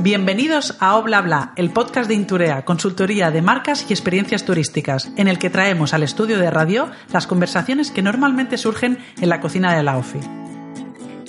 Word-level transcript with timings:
Bienvenidos 0.00 0.76
a 0.78 0.94
Oblabla, 0.94 1.52
el 1.56 1.70
podcast 1.70 2.06
de 2.06 2.14
Inturea, 2.14 2.64
consultoría 2.64 3.32
de 3.32 3.42
marcas 3.42 3.84
y 3.88 3.92
experiencias 3.92 4.44
turísticas, 4.44 5.10
en 5.16 5.26
el 5.26 5.40
que 5.40 5.50
traemos 5.50 5.92
al 5.92 6.04
estudio 6.04 6.38
de 6.38 6.52
radio 6.52 6.88
las 7.12 7.26
conversaciones 7.26 7.90
que 7.90 8.00
normalmente 8.00 8.58
surgen 8.58 8.98
en 9.20 9.28
la 9.28 9.40
cocina 9.40 9.76
de 9.76 9.82
la 9.82 9.98
OFI. 9.98 10.20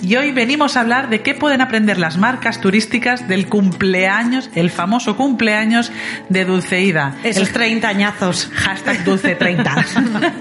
Y 0.04 0.16
hoy 0.18 0.32
venimos 0.32 0.78
a 0.78 0.82
hablar 0.82 1.10
de 1.10 1.24
qué 1.24 1.34
pueden 1.34 1.62
aprender 1.62 1.98
las 1.98 2.18
marcas 2.18 2.62
turísticas 2.62 3.28
del 3.28 3.50
cumpleaños, 3.50 4.52
el 4.54 4.70
famoso 4.70 5.18
cumpleaños 5.18 5.92
de 6.30 6.46
Dulceida. 6.46 7.16
Esos 7.24 7.52
treintañazos. 7.52 8.52
Hashtag 8.54 9.04
Dulce 9.04 9.34
30. 9.34 9.86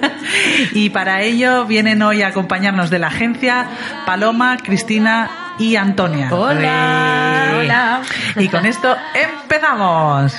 y 0.75 0.91
para 0.91 1.23
ello 1.23 1.65
vienen 1.65 2.03
hoy 2.03 2.21
a 2.21 2.29
acompañarnos 2.29 2.91
de 2.91 2.99
la 2.99 3.07
agencia 3.07 3.69
Paloma, 4.05 4.59
Cristina 4.59 5.48
y 5.59 5.77
Antonia. 5.77 6.29
Hola. 6.33 7.57
Hola. 7.59 8.03
Y 8.37 8.49
con 8.49 8.65
esto 8.67 8.97
empezamos. 9.15 10.35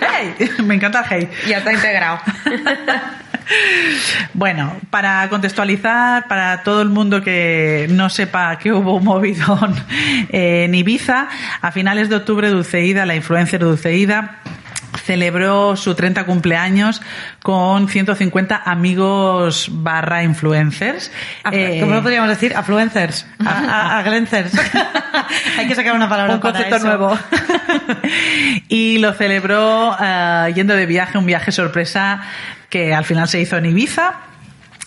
¡Hey! 0.00 0.50
Me 0.64 0.74
encanta 0.74 1.00
el 1.00 1.06
hey. 1.08 1.30
Ya 1.46 1.58
está 1.58 1.72
integrado. 1.72 2.18
Bueno, 4.32 4.76
para 4.90 5.28
contextualizar, 5.28 6.28
para 6.28 6.62
todo 6.62 6.82
el 6.82 6.88
mundo 6.88 7.22
que 7.22 7.86
no 7.90 8.08
sepa 8.08 8.58
que 8.58 8.72
hubo 8.72 8.96
un 8.96 9.04
movidón 9.04 9.74
en 10.30 10.74
Ibiza, 10.74 11.28
a 11.60 11.72
finales 11.72 12.08
de 12.08 12.16
octubre 12.16 12.48
Dulceida, 12.48 13.06
la 13.06 13.14
influencer 13.14 13.60
Dulceida, 13.60 14.40
celebró 15.04 15.76
su 15.76 15.94
30 15.94 16.24
cumpleaños 16.24 17.02
con 17.42 17.88
150 17.88 18.62
amigos 18.64 19.68
barra 19.70 20.22
influencers. 20.22 21.12
Eh, 21.52 21.78
¿Cómo 21.80 22.02
podríamos 22.02 22.30
decir? 22.30 22.56
Afluencers. 22.56 23.26
A, 23.44 23.50
a, 23.50 23.98
aglencers. 23.98 24.52
Hay 25.58 25.68
que 25.68 25.74
sacar 25.74 25.94
una 25.94 26.08
palabra 26.08 26.34
un 26.34 26.40
para 26.40 26.52
concepto 26.52 26.76
eso. 26.76 26.86
nuevo. 26.86 27.18
y 28.68 28.98
lo 28.98 29.12
celebró 29.12 29.96
eh, 30.00 30.52
yendo 30.54 30.74
de 30.74 30.86
viaje, 30.86 31.18
un 31.18 31.26
viaje 31.26 31.52
sorpresa 31.52 32.22
que 32.68 32.94
al 32.94 33.04
final 33.04 33.28
se 33.28 33.40
hizo 33.40 33.56
en 33.56 33.66
Ibiza. 33.66 34.14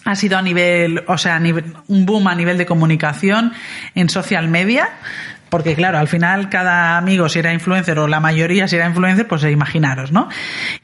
Ha 0.05 0.15
sido 0.15 0.37
a 0.37 0.41
nivel, 0.41 1.03
o 1.07 1.17
sea, 1.17 1.39
nivel- 1.39 1.73
un 1.87 2.05
boom 2.05 2.27
a 2.27 2.35
nivel 2.35 2.57
de 2.57 2.65
comunicación 2.65 3.53
en 3.95 4.09
social 4.09 4.47
media. 4.47 4.89
Porque 5.49 5.75
claro, 5.75 5.97
al 5.97 6.07
final 6.09 6.49
cada 6.49 6.97
amigo 6.97 7.29
si 7.29 7.39
era 7.39 7.53
influencer 7.53 7.97
o 7.99 8.07
la 8.07 8.19
mayoría 8.19 8.67
si 8.67 8.75
era 8.75 8.85
influencer, 8.87 9.27
pues 9.27 9.43
imaginaros, 9.43 10.11
¿no? 10.11 10.27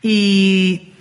Y 0.01 0.93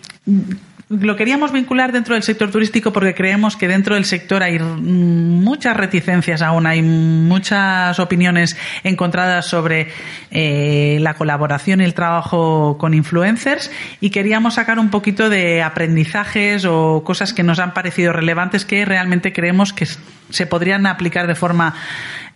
lo 1.00 1.16
queríamos 1.16 1.52
vincular 1.52 1.90
dentro 1.90 2.14
del 2.14 2.22
sector 2.22 2.50
turístico 2.50 2.92
porque 2.92 3.14
creemos 3.14 3.56
que 3.56 3.66
dentro 3.66 3.94
del 3.94 4.04
sector 4.04 4.42
hay 4.42 4.58
muchas 4.58 5.76
reticencias 5.76 6.42
aún, 6.42 6.66
hay 6.66 6.82
muchas 6.82 7.98
opiniones 7.98 8.56
encontradas 8.84 9.46
sobre 9.46 9.88
eh, 10.30 10.98
la 11.00 11.14
colaboración 11.14 11.80
y 11.80 11.84
el 11.84 11.94
trabajo 11.94 12.76
con 12.78 12.92
influencers 12.92 13.70
y 14.00 14.10
queríamos 14.10 14.54
sacar 14.54 14.78
un 14.78 14.90
poquito 14.90 15.30
de 15.30 15.62
aprendizajes 15.62 16.66
o 16.66 17.02
cosas 17.04 17.32
que 17.32 17.42
nos 17.42 17.58
han 17.58 17.72
parecido 17.72 18.12
relevantes 18.12 18.66
que 18.66 18.84
realmente 18.84 19.32
creemos 19.32 19.72
que 19.72 19.86
se 20.28 20.46
podrían 20.46 20.86
aplicar 20.86 21.26
de 21.26 21.34
forma 21.34 21.74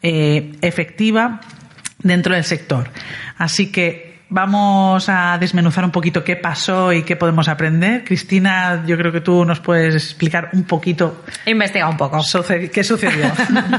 eh, 0.03 0.53
efectiva 0.62 1.41
dentro 1.99 2.34
del 2.34 2.45
sector. 2.45 2.89
Así 3.37 3.71
que 3.71 4.06
vamos 4.29 5.09
a 5.09 5.39
desmenuzar 5.39 5.85
un 5.85 5.93
poquito 5.93 6.25
qué 6.25 6.35
pasó 6.35 6.93
y 6.93 7.05
qué 7.05 7.15
podemos 7.17 7.49
aprender. 7.49 8.05
Cristina, 8.05 8.83
yo 8.87 8.97
creo 8.97 9.13
que 9.13 9.21
tú 9.21 9.45
nos 9.45 9.61
puedes 9.61 9.95
explicar 9.95 10.51
un 10.53 10.65
poquito 10.65 11.25
Investiga 11.47 11.89
un 11.89 11.97
poco. 11.97 12.19
qué 12.73 12.83
sucedió. 12.83 13.27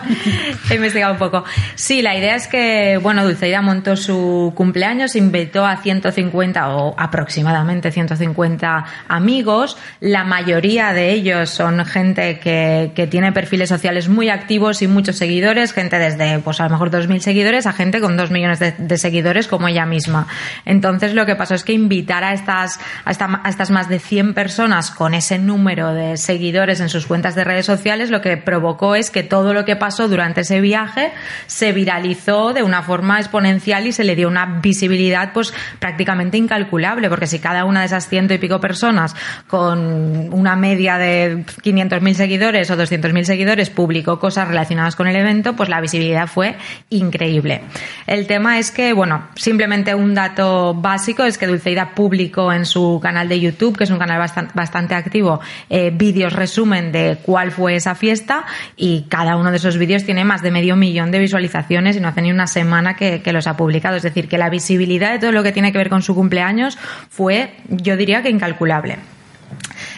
He 0.70 0.76
investigado 0.76 1.14
un 1.14 1.20
poco. 1.20 1.44
Sí, 1.76 2.02
la 2.02 2.16
idea 2.16 2.36
es 2.36 2.48
que, 2.48 2.98
bueno, 3.02 3.26
Dulceida 3.26 3.62
montó 3.62 3.96
su 3.98 4.54
cumpleaños, 4.56 5.16
invitó 5.16 5.66
a 5.66 5.78
150 5.78 6.70
o 6.70 6.96
aproximadamente 6.98 7.92
150 7.92 8.86
amigos. 9.10 9.78
La 10.00 10.24
mayoría 10.24 10.94
de 10.94 11.12
ellos 11.12 11.50
son 11.50 11.84
gente 11.86 12.40
que, 12.40 12.92
que 12.96 13.08
tiene 13.08 13.34
perfiles 13.34 13.70
sociales 13.70 14.08
muy 14.08 14.30
activos 14.30 14.82
y 14.82 14.88
muchos 14.88 15.18
seguidores, 15.18 15.74
gente 15.74 16.00
desde, 16.00 16.40
pues 16.40 16.62
a 16.62 16.64
lo 16.66 16.70
mejor 16.70 16.90
2.000 16.90 17.20
seguidores 17.20 17.66
a 17.66 17.74
gente 17.74 18.00
con 18.00 18.16
2 18.16 18.32
millones 18.32 18.60
de, 18.60 18.72
de 18.78 18.98
seguidores 18.98 19.48
como 19.48 19.68
ella 19.68 19.86
misma. 19.86 20.28
Entonces 20.66 21.14
lo 21.14 21.26
que 21.26 21.36
pasó 21.36 21.56
es 21.56 21.64
que 21.64 21.74
invitar 21.74 22.24
a 22.24 22.34
estas, 22.34 22.80
a, 23.06 23.12
esta- 23.12 23.42
a 23.44 23.50
estas 23.50 23.72
más 23.72 23.90
de 23.90 24.00
100 24.00 24.34
personas 24.34 24.92
con 24.92 25.14
ese 25.14 25.38
número 25.40 25.94
de 25.94 26.18
seguidores 26.18 26.80
en 26.80 26.90
sus 26.90 27.06
cuentas 27.08 27.36
de 27.36 27.44
redes 27.44 27.66
sociales, 27.66 28.10
lo 28.10 28.22
que 28.22 28.38
provocó 28.38 28.96
es 28.96 29.12
que 29.12 29.24
todo 29.24 29.54
lo 29.54 29.66
que 29.66 29.76
pasó 29.76 30.08
durante 30.08 30.42
ese 30.42 30.62
viaje 30.62 31.12
se 31.48 31.72
viralizó 31.74 32.54
de 32.54 32.64
una 32.64 32.84
forma 32.84 33.20
exponencial 33.20 33.88
y 33.88 33.92
se 33.92 34.04
le 34.04 34.16
dio 34.16 34.28
una 34.28 34.60
visibilidad 34.62 35.32
pues 35.34 35.54
prácticamente 35.80 36.38
incalculable, 36.38 37.10
porque 37.10 37.28
si 37.28 37.40
cada 37.40 37.66
una 37.66 37.82
de 37.82 37.88
esas 37.88 38.08
ciento 38.08 38.34
y 38.34 38.38
pico 38.38 38.60
personas 38.60 39.16
con 39.48 40.34
una 40.34 40.56
media 40.56 40.98
de 40.98 41.46
500.000 41.64 42.14
seguidores 42.14 42.70
o 42.72 42.76
200.000 42.78 43.24
seguidores 43.24 43.70
publicó 43.70 44.20
cosas 44.20 44.48
relacionadas 44.48 44.96
con 44.96 45.08
el 45.08 45.16
evento, 45.16 45.56
pues 45.56 45.70
la 45.70 45.82
visibilidad 45.82 46.28
fue 46.28 46.56
increíble. 46.90 47.62
El 48.06 48.28
tema 48.28 48.60
es 48.60 48.72
que, 48.72 48.94
bueno, 48.94 49.28
simplemente 49.36 49.96
un 49.96 50.14
dato 50.14 50.27
básico 50.74 51.24
es 51.24 51.38
que 51.38 51.48
Dulceida 51.48 51.92
publicó 51.96 52.52
en 52.52 52.66
su 52.66 53.00
canal 53.02 53.30
de 53.30 53.40
YouTube, 53.40 53.78
que 53.78 53.84
es 53.84 53.90
un 53.90 54.00
canal 54.00 54.20
bastan- 54.20 54.50
bastante 54.54 54.96
activo, 54.96 55.40
eh, 55.70 55.92
vídeos 55.94 56.34
resumen 56.34 56.92
de 56.92 57.18
cuál 57.22 57.52
fue 57.52 57.76
esa 57.76 57.96
fiesta 57.96 58.46
y 58.76 59.06
cada 59.10 59.36
uno 59.38 59.52
de 59.52 59.58
esos 59.58 59.78
vídeos 59.78 60.04
tiene 60.04 60.24
más 60.24 60.42
de 60.42 60.52
medio 60.52 60.76
millón 60.76 61.12
de 61.12 61.20
visualizaciones 61.20 61.96
y 61.96 62.00
no 62.00 62.08
hace 62.08 62.22
ni 62.22 62.32
una 62.32 62.48
semana 62.48 62.96
que 62.96 63.22
los 63.32 63.48
ha 63.48 63.58
publicado. 63.58 63.96
Es 63.98 64.04
decir, 64.04 64.28
que 64.28 64.38
la 64.38 64.50
visibilidad 64.50 65.12
de 65.12 65.20
todo 65.20 65.32
lo 65.32 65.44
que 65.44 65.52
tiene 65.52 65.72
que 65.72 65.78
ver 65.78 65.90
con 65.90 66.02
su 66.02 66.16
cumpleaños 66.16 66.78
fue, 67.10 67.52
yo 67.70 67.98
diría 67.98 68.22
que 68.22 68.30
incalculable. 68.30 68.98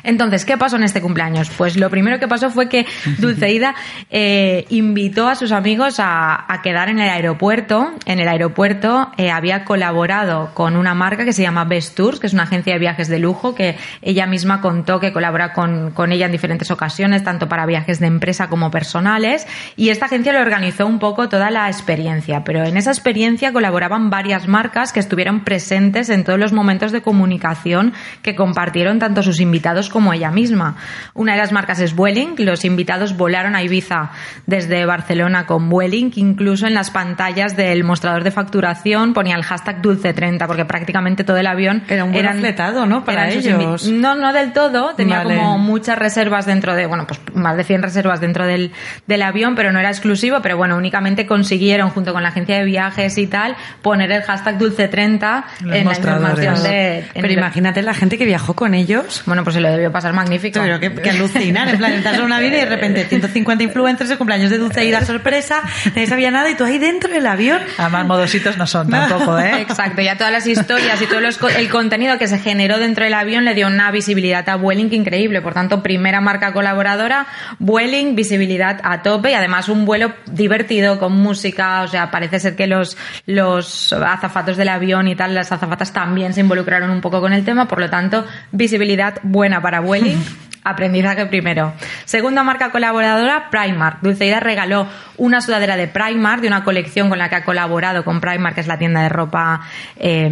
Entonces, 0.04 0.46
¿qué 0.46 0.58
pasó 0.58 0.76
en 0.78 0.84
este 0.84 1.02
cumpleaños? 1.02 1.50
Pues 1.58 1.78
lo 1.78 1.90
primero 1.90 2.20
que 2.20 2.28
pasó 2.28 2.50
fue 2.50 2.70
que 2.70 2.86
Dulceida 3.18 3.76
eh, 4.10 4.66
invitó 4.70 5.28
a 5.28 5.36
sus 5.36 5.52
amigos 5.52 6.00
a, 6.00 6.52
a 6.52 6.62
quedar 6.62 6.90
en 6.90 7.00
el 7.00 7.10
aeropuerto. 7.10 7.92
En 8.06 8.20
el 8.20 8.28
aeropuerto 8.28 9.12
eh, 9.18 9.32
había 9.32 9.66
colaborado 9.66 10.52
con 10.54 10.76
una 10.76 10.94
marca 10.94 11.26
que 11.26 11.34
se 11.34 11.42
llama 11.42 11.66
Best 11.66 11.96
Tours, 11.96 12.20
que 12.20 12.28
es 12.28 12.34
una 12.34 12.44
agencia 12.44 12.74
de 12.74 12.80
viajes 12.80 13.08
de 13.08 13.20
lujo, 13.20 13.56
que 13.56 13.78
ella 14.02 14.26
misma 14.26 14.62
contó 14.62 15.00
que 15.00 15.14
colabora 15.14 15.54
con, 15.54 15.92
con 15.92 16.12
ella 16.12 16.26
en 16.26 16.32
diferentes 16.32 16.72
ocasiones, 16.72 17.24
tanto 17.24 17.48
para 17.50 17.66
viajes 17.66 18.00
de 18.00 18.08
empresa 18.08 18.50
como 18.50 18.72
personales. 18.72 19.48
Y 19.76 19.90
esta 19.90 20.06
agencia 20.06 20.34
le 20.34 20.40
organizó 20.40 20.88
un 20.88 21.00
poco 21.00 21.30
toda 21.30 21.52
la 21.52 21.68
experiencia. 21.68 22.44
Pero 22.44 22.64
en 22.64 22.78
esa 22.78 22.92
experiencia 22.92 23.54
colaboraban 23.54 24.10
varias 24.10 24.48
marcas 24.48 24.94
que 24.94 25.00
estuvieron 25.00 25.44
presentes 25.44 26.10
en 26.10 26.24
todos 26.24 26.40
los 26.40 26.54
momentos 26.54 26.92
de 26.92 27.02
comunicación 27.02 27.94
que 28.22 28.36
compartieron 28.36 29.00
tanto 29.00 29.24
sus 29.24 29.40
invitados 29.40 29.89
como 29.90 30.14
ella 30.14 30.32
misma. 30.32 30.76
Una 31.14 31.34
de 31.34 31.40
las 31.40 31.52
marcas 31.52 31.80
es 31.80 31.96
Vueling. 31.96 32.36
Los 32.38 32.64
invitados 32.66 33.18
volaron 33.18 33.56
a 33.56 33.64
Ibiza 33.64 34.12
desde 34.46 34.86
Barcelona 34.86 35.46
con 35.46 35.70
Vueling. 35.70 36.12
Incluso 36.16 36.68
en 36.68 36.74
las 36.74 36.92
pantallas 36.92 37.56
del 37.58 37.84
mostrador 37.84 38.24
de 38.24 38.32
facturación 38.32 39.14
ponía 39.14 39.36
el 39.36 39.44
hashtag 39.44 39.82
Dulce30 39.82 40.48
porque 40.48 40.66
prácticamente 40.66 41.24
todo 41.24 41.38
el 41.38 41.48
avión 41.48 41.84
Era 41.90 42.04
un 42.04 42.12
vuelo 42.12 42.32
fletado, 42.34 42.86
¿no? 42.86 43.04
Para 43.04 43.28
eran 43.30 43.38
ellos. 43.62 43.88
No, 43.90 44.16
no 44.16 44.34
del 44.34 44.54
todo. 44.54 44.94
Tenía 44.96 45.18
Vale. 45.24 45.36
como 45.38 45.58
muchas 45.58 45.98
reservas 45.98 46.46
dentro 46.46 46.76
de, 46.76 46.86
bueno, 46.86 47.06
pues 47.08 47.20
más 47.34 47.58
de 47.58 47.64
100 47.64 47.82
reservas 47.84 48.22
dentro 48.22 48.46
del, 48.46 48.72
del 49.08 49.22
avión, 49.22 49.56
pero 49.56 49.72
no 49.72 49.80
era 49.80 49.90
exclusivo. 49.90 50.40
Pero 50.42 50.58
bueno, 50.58 50.78
únicamente 50.78 51.26
consiguieron, 51.26 51.90
junto 51.90 52.14
con 52.14 52.24
la 52.24 52.30
agencia 52.30 52.58
de 52.58 52.64
viajes 52.66 53.18
y 53.18 53.28
tal, 53.28 53.56
poner 53.82 54.12
el 54.12 54.22
hashtag 54.24 54.58
Dulce30 54.58 55.44
Los 55.62 55.76
en 55.76 55.86
la 55.86 55.94
información 55.94 56.64
de. 56.64 57.00
en 57.00 57.06
Pero 57.14 57.28
el- 57.28 57.34
imagínate 57.38 57.82
la 57.82 57.94
gente 57.94 58.18
que 58.18 58.26
viajó 58.26 58.54
con 58.56 58.74
ellos. 58.74 59.24
Bueno, 59.26 59.44
pues 59.44 59.56
se 59.56 59.62
lo 59.62 59.70
debió 59.80 59.92
pasar 59.92 60.14
magnífico. 60.14 60.60
Pero 60.60 60.80
que, 60.80 60.94
que 60.94 61.10
alucinar, 61.10 61.70
en 61.70 61.78
plan, 61.78 61.94
estás 61.94 62.18
en 62.18 62.24
una 62.24 62.40
vida 62.40 62.58
y 62.58 62.60
de 62.60 62.66
repente 62.66 63.06
150 63.06 63.64
influencers 63.64 64.10
de 64.10 64.18
cumpleaños 64.18 64.50
de 64.50 64.58
Dulceida 64.58 65.04
sorpresa, 65.06 65.62
nadie 65.86 66.08
sabía 66.08 66.32
nada 66.32 66.50
y 66.50 66.56
tú 66.56 66.64
ahí 66.64 66.78
dentro 66.78 67.12
del 67.12 67.26
avión. 67.26 67.62
Además, 67.78 68.06
modositos 68.06 68.58
no 68.58 68.68
son 68.68 68.90
tampoco, 68.90 69.40
¿eh? 69.40 69.62
Exacto, 69.62 70.02
ya 70.02 70.18
todas 70.18 70.32
las 70.32 70.48
historias 70.48 71.02
y 71.02 71.06
todo 71.06 71.22
los 71.22 71.40
el 71.58 71.70
contenido 71.70 72.18
que 72.18 72.28
se 72.28 72.40
generó 72.40 72.80
dentro 72.80 73.06
del 73.06 73.14
avión 73.14 73.46
le 73.46 73.54
dio 73.54 73.68
una 73.68 73.92
visibilidad 73.92 74.48
a 74.50 74.56
Vueling 74.56 74.94
increíble. 74.94 75.42
Por 75.42 75.54
tanto, 75.54 75.82
primera 75.82 76.22
marca 76.22 76.54
colaboradora, 76.54 77.28
Vueling, 77.60 78.16
visibilidad 78.16 78.80
a 78.84 79.02
tope 79.02 79.32
y 79.32 79.34
además 79.34 79.70
un 79.70 79.86
vuelo 79.86 80.14
divertido 80.26 81.00
con 81.00 81.14
música. 81.14 81.82
O 81.82 81.88
sea, 81.88 82.12
parece 82.12 82.40
ser 82.40 82.56
que 82.56 82.68
los, 82.68 82.98
los 83.26 83.94
azafatos 83.94 84.58
del 84.58 84.70
avión 84.70 85.08
y 85.08 85.16
tal, 85.16 85.34
las 85.34 85.52
azafatas 85.52 85.94
también 85.94 86.34
se 86.34 86.42
involucraron 86.42 86.90
un 86.90 87.02
poco 87.02 87.22
con 87.22 87.34
el 87.34 87.46
tema. 87.46 87.68
Por 87.68 87.80
lo 87.80 87.90
tanto, 87.90 88.26
visibilidad 88.52 89.20
buena 89.24 89.62
para 89.62 89.69
Vueling. 89.78 90.18
Aprendizaje 90.64 91.26
primero. 91.28 91.74
Segunda 92.06 92.44
marca 92.44 92.72
colaboradora, 92.72 93.50
Primark. 93.50 94.02
Dulceida 94.02 94.42
regaló 94.42 94.88
una 95.18 95.42
sudadera 95.42 95.78
de 95.78 95.88
Primark, 95.88 96.42
de 96.42 96.48
una 96.48 96.66
colección 96.66 97.10
con 97.10 97.18
la 97.18 97.30
que 97.30 97.36
ha 97.36 97.46
colaborado 97.46 98.04
con 98.04 98.20
Primark, 98.20 98.56
que 98.56 98.62
es 98.62 98.68
la 98.68 98.78
tienda 98.78 99.02
de 99.02 99.10
ropa, 99.10 99.62
eh, 99.96 100.30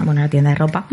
bueno, 0.00 0.22
la 0.22 0.28
tienda 0.28 0.50
de 0.50 0.56
ropa, 0.56 0.86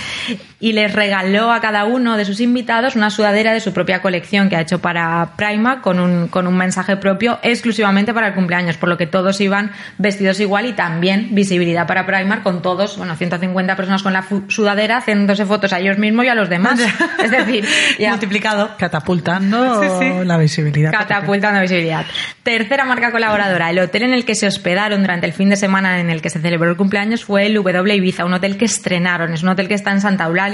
y 0.60 0.72
les 0.72 0.92
regaló 0.92 1.52
a 1.52 1.60
cada 1.60 1.84
uno 1.84 2.16
de 2.16 2.24
sus 2.24 2.40
invitados 2.40 2.96
una 2.96 3.10
sudadera 3.10 3.52
de 3.52 3.60
su 3.60 3.72
propia 3.72 4.02
colección 4.02 4.48
que 4.48 4.56
ha 4.56 4.60
hecho 4.60 4.80
para 4.80 5.30
Primark 5.36 5.82
con 5.82 6.00
un, 6.00 6.26
con 6.26 6.48
un 6.48 6.56
mensaje 6.56 6.96
propio 6.96 7.38
exclusivamente 7.42 8.12
para 8.12 8.28
el 8.28 8.34
cumpleaños, 8.34 8.76
por 8.76 8.88
lo 8.88 8.96
que 8.98 9.06
todos 9.06 9.40
iban 9.40 9.70
vestidos 9.98 10.40
igual 10.40 10.66
y 10.66 10.72
también 10.72 11.28
visibilidad 11.30 11.86
para 11.86 12.06
Primark 12.06 12.42
con 12.42 12.60
todos, 12.60 12.96
bueno, 12.98 13.14
150 13.14 13.76
personas 13.76 14.02
con 14.02 14.12
la 14.12 14.24
sudadera 14.48 14.96
haciéndose 14.96 15.46
fotos 15.46 15.72
a 15.72 15.78
ellos 15.78 15.96
mismos 15.98 16.24
y 16.24 16.28
a 16.28 16.34
los 16.34 16.48
demás. 16.48 16.80
es 17.22 17.30
decir, 17.30 17.64
ya 17.98 18.10
Multiplicado. 18.10 18.70
Catapultando 18.78 19.80
Sí, 19.82 19.88
sí. 20.00 20.24
la 20.24 20.38
visibilidad. 20.38 20.90
Catapultando 20.90 21.60
visibilidad. 21.60 22.04
Tercera 22.42 22.84
marca 22.84 23.12
colaboradora. 23.12 23.70
El 23.70 23.78
hotel 23.78 24.02
en 24.02 24.12
el 24.12 24.24
que 24.24 24.34
se 24.34 24.46
hospedaron 24.46 25.02
durante 25.02 25.26
el 25.26 25.32
fin 25.32 25.50
de 25.50 25.56
semana 25.56 26.00
en 26.00 26.10
el 26.10 26.20
que 26.20 26.30
se 26.30 26.40
celebró 26.40 26.70
el 26.70 26.76
cumpleaños 26.76 27.24
fue 27.24 27.46
el 27.46 27.54
W 27.54 27.94
Ibiza, 27.94 28.24
un 28.24 28.34
hotel 28.34 28.56
que 28.56 28.64
estrenaron. 28.64 29.32
Es 29.34 29.42
un 29.42 29.50
hotel 29.50 29.68
que 29.68 29.74
está 29.74 29.92
en 29.92 30.00
Santa 30.00 30.24
Eulalia, 30.24 30.47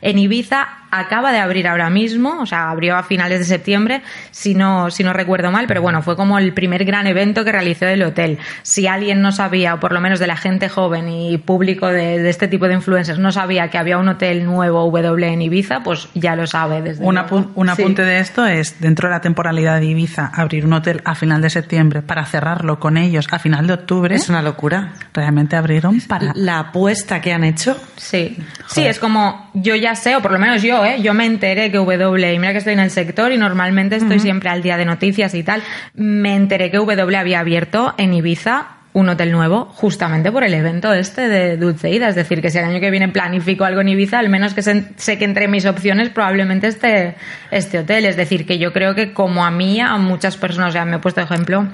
en 0.00 0.18
Ibiza. 0.18 0.68
Acaba 0.96 1.32
de 1.32 1.38
abrir 1.38 1.66
ahora 1.66 1.90
mismo, 1.90 2.38
o 2.40 2.46
sea, 2.46 2.70
abrió 2.70 2.96
a 2.96 3.02
finales 3.02 3.40
de 3.40 3.44
septiembre, 3.44 4.02
si 4.30 4.54
no, 4.54 4.90
si 4.90 5.02
no 5.02 5.12
recuerdo 5.12 5.50
mal, 5.50 5.66
pero 5.66 5.82
bueno, 5.82 6.02
fue 6.02 6.14
como 6.16 6.38
el 6.38 6.52
primer 6.54 6.84
gran 6.84 7.06
evento 7.06 7.44
que 7.44 7.50
realizó 7.52 7.86
el 7.86 8.02
hotel. 8.02 8.38
Si 8.62 8.86
alguien 8.86 9.20
no 9.20 9.32
sabía, 9.32 9.74
o 9.74 9.80
por 9.80 9.92
lo 9.92 10.00
menos 10.00 10.18
de 10.20 10.26
la 10.26 10.36
gente 10.36 10.68
joven 10.68 11.08
y 11.08 11.38
público 11.38 11.86
de, 11.88 12.22
de 12.22 12.30
este 12.30 12.46
tipo 12.48 12.68
de 12.68 12.74
influencers, 12.74 13.18
no 13.18 13.32
sabía 13.32 13.68
que 13.70 13.78
había 13.78 13.98
un 13.98 14.08
hotel 14.08 14.44
nuevo 14.44 14.84
W 14.90 15.26
en 15.32 15.42
Ibiza, 15.42 15.82
pues 15.82 16.08
ya 16.14 16.36
lo 16.36 16.46
sabe 16.46 16.80
desde 16.82 17.04
apu- 17.04 17.50
un 17.54 17.66
Sí. 17.66 17.72
apunte 17.82 18.02
de 18.02 18.18
esto 18.20 18.46
es, 18.46 18.80
dentro 18.80 19.08
de 19.08 19.14
la 19.14 19.20
temporalidad 19.20 19.80
de 19.80 19.86
Ibiza, 19.86 20.30
abrir 20.34 20.64
un 20.64 20.74
hotel 20.74 21.02
a 21.04 21.14
final 21.14 21.42
de 21.42 21.50
septiembre 21.50 22.02
para 22.02 22.24
cerrarlo 22.26 22.78
con 22.78 22.96
ellos 22.96 23.26
a 23.32 23.38
final 23.38 23.66
de 23.66 23.72
octubre. 23.72 24.14
Es 24.14 24.28
una 24.28 24.42
locura. 24.42 24.92
Realmente 25.12 25.56
abrieron 25.56 26.00
para... 26.02 26.32
La 26.36 26.58
apuesta 26.60 27.20
que 27.20 27.32
han 27.32 27.42
hecho. 27.44 27.76
Sí, 27.96 28.36
sí, 28.68 28.82
es 28.86 28.98
como 28.98 29.50
yo 29.54 29.74
ya 29.74 29.94
sé, 29.94 30.14
o 30.16 30.20
por 30.22 30.30
lo 30.32 30.38
menos 30.38 30.62
yo, 30.62 30.83
¿eh? 30.84 31.00
yo 31.02 31.14
me 31.14 31.26
enteré 31.26 31.70
que 31.70 31.78
W, 31.78 32.32
y 32.34 32.38
mira 32.38 32.52
que 32.52 32.58
estoy 32.58 32.74
en 32.74 32.80
el 32.80 32.90
sector 32.90 33.32
y 33.32 33.36
normalmente 33.38 33.96
estoy 33.96 34.18
siempre 34.20 34.50
al 34.50 34.62
día 34.62 34.76
de 34.76 34.84
noticias 34.84 35.34
y 35.34 35.42
tal, 35.42 35.62
me 35.94 36.34
enteré 36.36 36.70
que 36.70 36.76
W 36.78 37.16
había 37.16 37.40
abierto 37.40 37.94
en 37.98 38.14
Ibiza 38.14 38.68
un 38.92 39.08
hotel 39.08 39.32
nuevo 39.32 39.64
justamente 39.64 40.30
por 40.30 40.44
el 40.44 40.54
evento 40.54 40.92
este 40.94 41.28
de 41.28 41.56
Dulceida, 41.56 42.08
es 42.08 42.14
decir, 42.14 42.40
que 42.40 42.50
si 42.50 42.58
el 42.58 42.64
año 42.64 42.78
que 42.78 42.92
viene 42.92 43.08
planifico 43.08 43.64
algo 43.64 43.80
en 43.80 43.88
Ibiza, 43.88 44.20
al 44.20 44.28
menos 44.28 44.54
que 44.54 44.62
se- 44.62 44.84
sé 44.96 45.18
que 45.18 45.24
entre 45.24 45.48
mis 45.48 45.66
opciones 45.66 46.10
probablemente 46.10 46.68
esté 46.68 47.16
este 47.50 47.80
hotel, 47.80 48.04
es 48.04 48.16
decir, 48.16 48.46
que 48.46 48.58
yo 48.58 48.72
creo 48.72 48.94
que 48.94 49.12
como 49.12 49.44
a 49.44 49.50
mí, 49.50 49.80
a 49.80 49.96
muchas 49.96 50.36
personas, 50.36 50.68
o 50.68 50.72
sea, 50.72 50.84
me 50.84 50.96
he 50.96 50.98
puesto 51.00 51.20
ejemplo, 51.20 51.66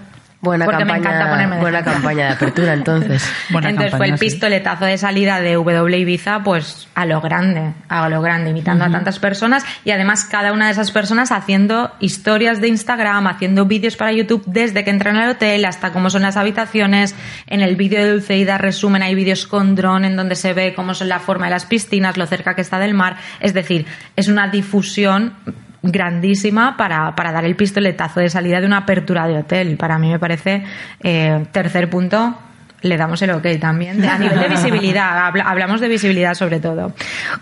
Buena 0.42 0.64
porque 0.64 0.86
me 0.86 0.92
campaña, 0.92 1.16
encanta 1.16 1.30
ponerme 1.30 1.56
de 1.56 1.60
buena 1.60 1.84
campaña 1.84 2.26
de 2.26 2.32
apertura, 2.32 2.72
entonces. 2.72 3.30
Buena 3.50 3.68
Entonces 3.68 3.94
fue 3.94 4.06
el 4.06 4.18
sí. 4.18 4.24
pistoletazo 4.24 4.86
de 4.86 4.96
salida 4.96 5.38
de 5.38 5.52
W 5.52 5.98
Ibiza, 5.98 6.42
pues 6.42 6.88
a 6.94 7.04
lo 7.04 7.20
grande, 7.20 7.74
a 7.88 8.08
lo 8.08 8.22
grande, 8.22 8.48
imitando 8.48 8.86
a 8.86 8.90
tantas 8.90 9.18
personas 9.18 9.66
y 9.84 9.90
además 9.90 10.24
cada 10.24 10.54
una 10.54 10.66
de 10.66 10.72
esas 10.72 10.92
personas 10.92 11.30
haciendo 11.30 11.92
historias 12.00 12.62
de 12.62 12.68
Instagram, 12.68 13.26
haciendo 13.26 13.66
vídeos 13.66 13.96
para 13.96 14.12
YouTube 14.12 14.42
desde 14.46 14.82
que 14.82 14.88
entran 14.88 15.16
al 15.16 15.30
hotel 15.30 15.62
hasta 15.66 15.92
cómo 15.92 16.08
son 16.08 16.22
las 16.22 16.38
habitaciones. 16.38 17.14
En 17.46 17.60
el 17.60 17.76
vídeo 17.76 18.02
de 18.02 18.10
Dulceida 18.10 18.56
resumen 18.56 19.02
hay 19.02 19.14
vídeos 19.14 19.46
con 19.46 19.74
dron 19.74 20.06
en 20.06 20.16
donde 20.16 20.36
se 20.36 20.54
ve 20.54 20.72
cómo 20.74 20.94
son 20.94 21.10
la 21.10 21.18
forma 21.18 21.46
de 21.46 21.50
las 21.50 21.66
piscinas, 21.66 22.16
lo 22.16 22.26
cerca 22.26 22.54
que 22.54 22.62
está 22.62 22.78
del 22.78 22.94
mar. 22.94 23.16
Es 23.40 23.52
decir, 23.52 23.84
es 24.16 24.28
una 24.28 24.48
difusión 24.48 25.34
grandísima 25.82 26.76
para, 26.76 27.14
para 27.14 27.32
dar 27.32 27.44
el 27.44 27.56
pistoletazo 27.56 28.20
de 28.20 28.28
salida 28.28 28.60
de 28.60 28.66
una 28.66 28.78
apertura 28.78 29.26
de 29.26 29.38
hotel. 29.38 29.76
Para 29.76 29.98
mí 29.98 30.10
me 30.10 30.18
parece 30.18 30.64
eh, 31.02 31.46
tercer 31.52 31.88
punto. 31.88 32.36
Le 32.82 32.96
damos 32.96 33.20
el 33.22 33.30
ok 33.32 33.46
también. 33.60 34.02
A 34.08 34.18
nivel 34.18 34.40
de 34.40 34.48
visibilidad, 34.48 35.26
habla- 35.26 35.44
hablamos 35.44 35.80
de 35.80 35.88
visibilidad 35.88 36.34
sobre 36.34 36.60
todo. 36.60 36.92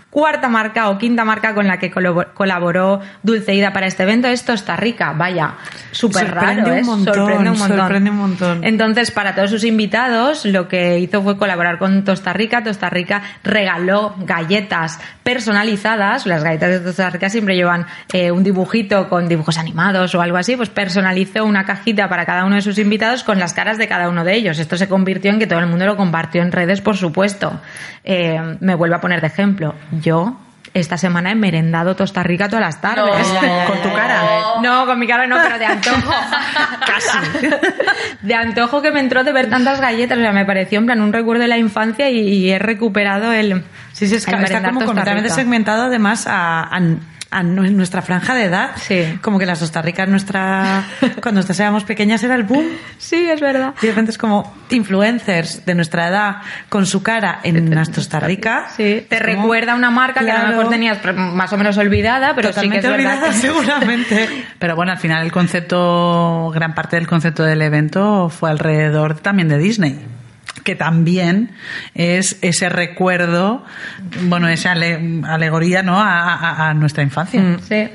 Cuarta 0.09 0.49
marca 0.49 0.89
o 0.89 0.97
quinta 0.97 1.23
marca 1.23 1.53
con 1.53 1.67
la 1.67 1.77
que 1.79 1.91
colabo- 1.91 2.25
colaboró 2.33 2.99
Dulceida 3.23 3.71
para 3.71 3.87
este 3.87 4.03
evento 4.03 4.27
es 4.27 4.43
Costa 4.43 4.75
Rica. 4.75 5.13
Vaya, 5.13 5.53
súper 5.91 6.33
raro, 6.33 6.63
un 6.65 6.73
¿eh? 6.73 6.83
montón, 6.83 7.13
sorprende 7.15 7.49
un 7.51 7.57
montón. 7.59 7.77
sorprende 7.77 8.09
un 8.09 8.17
montón. 8.17 8.63
Entonces, 8.63 9.11
para 9.11 9.33
todos 9.35 9.49
sus 9.49 9.63
invitados, 9.63 10.45
lo 10.45 10.67
que 10.67 10.99
hizo 10.99 11.21
fue 11.21 11.37
colaborar 11.37 11.77
con 11.77 12.01
Costa 12.01 12.33
Rica. 12.33 12.63
Costa 12.63 12.89
Rica 12.89 13.21
regaló 13.43 14.15
galletas 14.19 14.99
personalizadas. 15.23 16.25
Las 16.25 16.43
galletas 16.43 16.71
de 16.71 16.83
Costa 16.83 17.09
Rica 17.09 17.29
siempre 17.29 17.55
llevan 17.55 17.85
eh, 18.13 18.31
un 18.31 18.43
dibujito 18.43 19.07
con 19.09 19.27
dibujos 19.27 19.57
animados 19.57 20.13
o 20.15 20.21
algo 20.21 20.37
así. 20.37 20.55
Pues 20.57 20.69
personalizó 20.69 21.45
una 21.45 21.65
cajita 21.65 22.09
para 22.09 22.25
cada 22.25 22.45
uno 22.45 22.55
de 22.55 22.61
sus 22.61 22.77
invitados 22.77 23.23
con 23.23 23.39
las 23.39 23.53
caras 23.53 23.77
de 23.77 23.87
cada 23.87 24.09
uno 24.09 24.23
de 24.23 24.35
ellos. 24.35 24.59
Esto 24.59 24.75
se 24.77 24.87
convirtió 24.89 25.28
que 25.37 25.45
todo 25.45 25.59
el 25.59 25.67
mundo 25.67 25.85
lo 25.85 25.95
compartió 25.97 26.41
en 26.41 26.51
redes, 26.51 26.81
por 26.81 26.97
supuesto. 26.97 27.59
Eh, 28.03 28.57
me 28.61 28.73
vuelvo 28.73 28.95
a 28.95 29.01
poner 29.01 29.21
de 29.21 29.27
ejemplo. 29.27 29.75
Yo. 29.91 30.35
Esta 30.71 30.97
semana 30.99 31.31
he 31.31 31.35
merendado 31.35 31.97
Costa 31.97 32.21
Rica 32.21 32.47
todas 32.47 32.61
las 32.61 32.79
tardes. 32.79 33.27
¿Con 33.67 33.81
tu 33.81 33.91
cara? 33.91 34.21
No, 34.61 34.85
con 34.85 34.99
mi 34.99 35.07
cara 35.07 35.25
no, 35.25 35.37
pero 35.41 35.57
de 35.57 35.65
antojo. 35.65 36.11
Casi. 36.85 37.47
De 38.21 38.35
antojo 38.35 38.81
que 38.81 38.91
me 38.91 38.99
entró 38.99 39.23
de 39.23 39.31
ver 39.31 39.49
tantas 39.49 39.79
galletas. 39.81 40.17
O 40.17 40.21
sea, 40.21 40.31
me 40.33 40.45
pareció 40.45 40.77
en 40.79 40.85
plan 40.85 41.01
un 41.01 41.11
recuerdo 41.13 41.41
de 41.43 41.47
la 41.47 41.57
infancia 41.57 42.09
y, 42.09 42.19
y 42.19 42.51
he 42.51 42.59
recuperado 42.59 43.31
el. 43.31 43.63
Sí, 43.93 44.07
sí, 44.07 44.15
es 44.15 44.25
que 44.25 44.35
está 44.35 44.61
como 44.61 44.85
completamente 44.85 45.29
segmentado 45.29 45.83
además 45.85 46.27
a, 46.27 46.63
a- 46.63 46.81
a 47.31 47.43
nu- 47.43 47.69
nuestra 47.71 48.01
franja 48.01 48.33
de 48.35 48.45
edad. 48.45 48.71
Sí. 48.77 49.19
Como 49.21 49.37
que 49.39 49.45
las 49.45 49.59
Costa 49.59 49.81
Rica, 49.81 50.05
nuestra, 50.05 50.83
cuando 51.21 51.41
éramos 51.41 51.83
pequeñas, 51.83 52.23
era 52.23 52.35
el 52.35 52.43
boom. 52.43 52.65
Sí, 52.97 53.29
es 53.29 53.39
verdad. 53.41 53.73
Y 53.81 53.85
de 53.85 53.91
repente 53.91 54.11
es 54.11 54.17
como 54.17 54.55
influencers 54.69 55.65
de 55.65 55.75
nuestra 55.75 56.07
edad 56.07 56.37
con 56.69 56.85
su 56.85 57.03
cara 57.03 57.39
en 57.43 57.73
las 57.73 57.89
Costa 57.89 58.19
Rica. 58.19 58.67
Sí, 58.75 59.05
te 59.09 59.17
como- 59.19 59.25
recuerda 59.41 59.75
una 59.75 59.91
marca 59.91 60.21
que 60.23 60.31
a 60.31 60.43
lo 60.43 60.49
mejor 60.49 60.69
tenías 60.69 60.97
más 61.15 61.51
o 61.53 61.57
menos 61.57 61.77
olvidada, 61.77 62.33
pero 62.35 62.51
sí 62.53 62.69
que 62.69 62.77
es 62.77 62.83
verdad 62.83 62.93
olvidada, 62.95 63.27
que- 63.29 63.33
seguramente. 63.35 64.29
Pero 64.59 64.75
bueno, 64.75 64.91
al 64.91 64.97
final 64.97 65.23
el 65.23 65.31
concepto, 65.31 66.51
gran 66.53 66.73
parte 66.75 66.95
del 66.97 67.07
concepto 67.07 67.43
del 67.43 67.61
evento 67.61 68.29
fue 68.29 68.49
alrededor 68.49 69.15
también 69.19 69.47
de 69.47 69.57
Disney 69.57 69.99
que 70.69 70.75
también 70.75 71.49
es 71.95 72.37
ese 72.43 72.69
recuerdo, 72.69 73.65
bueno, 74.25 74.47
esa 74.49 74.73
ale- 74.73 75.21
alegoría, 75.25 75.81
¿no? 75.81 75.99
A, 75.99 76.69
a- 76.69 76.73
nuestra 76.75 77.01
infancia. 77.01 77.41
Mm, 77.41 77.57
Sí, 77.67 77.89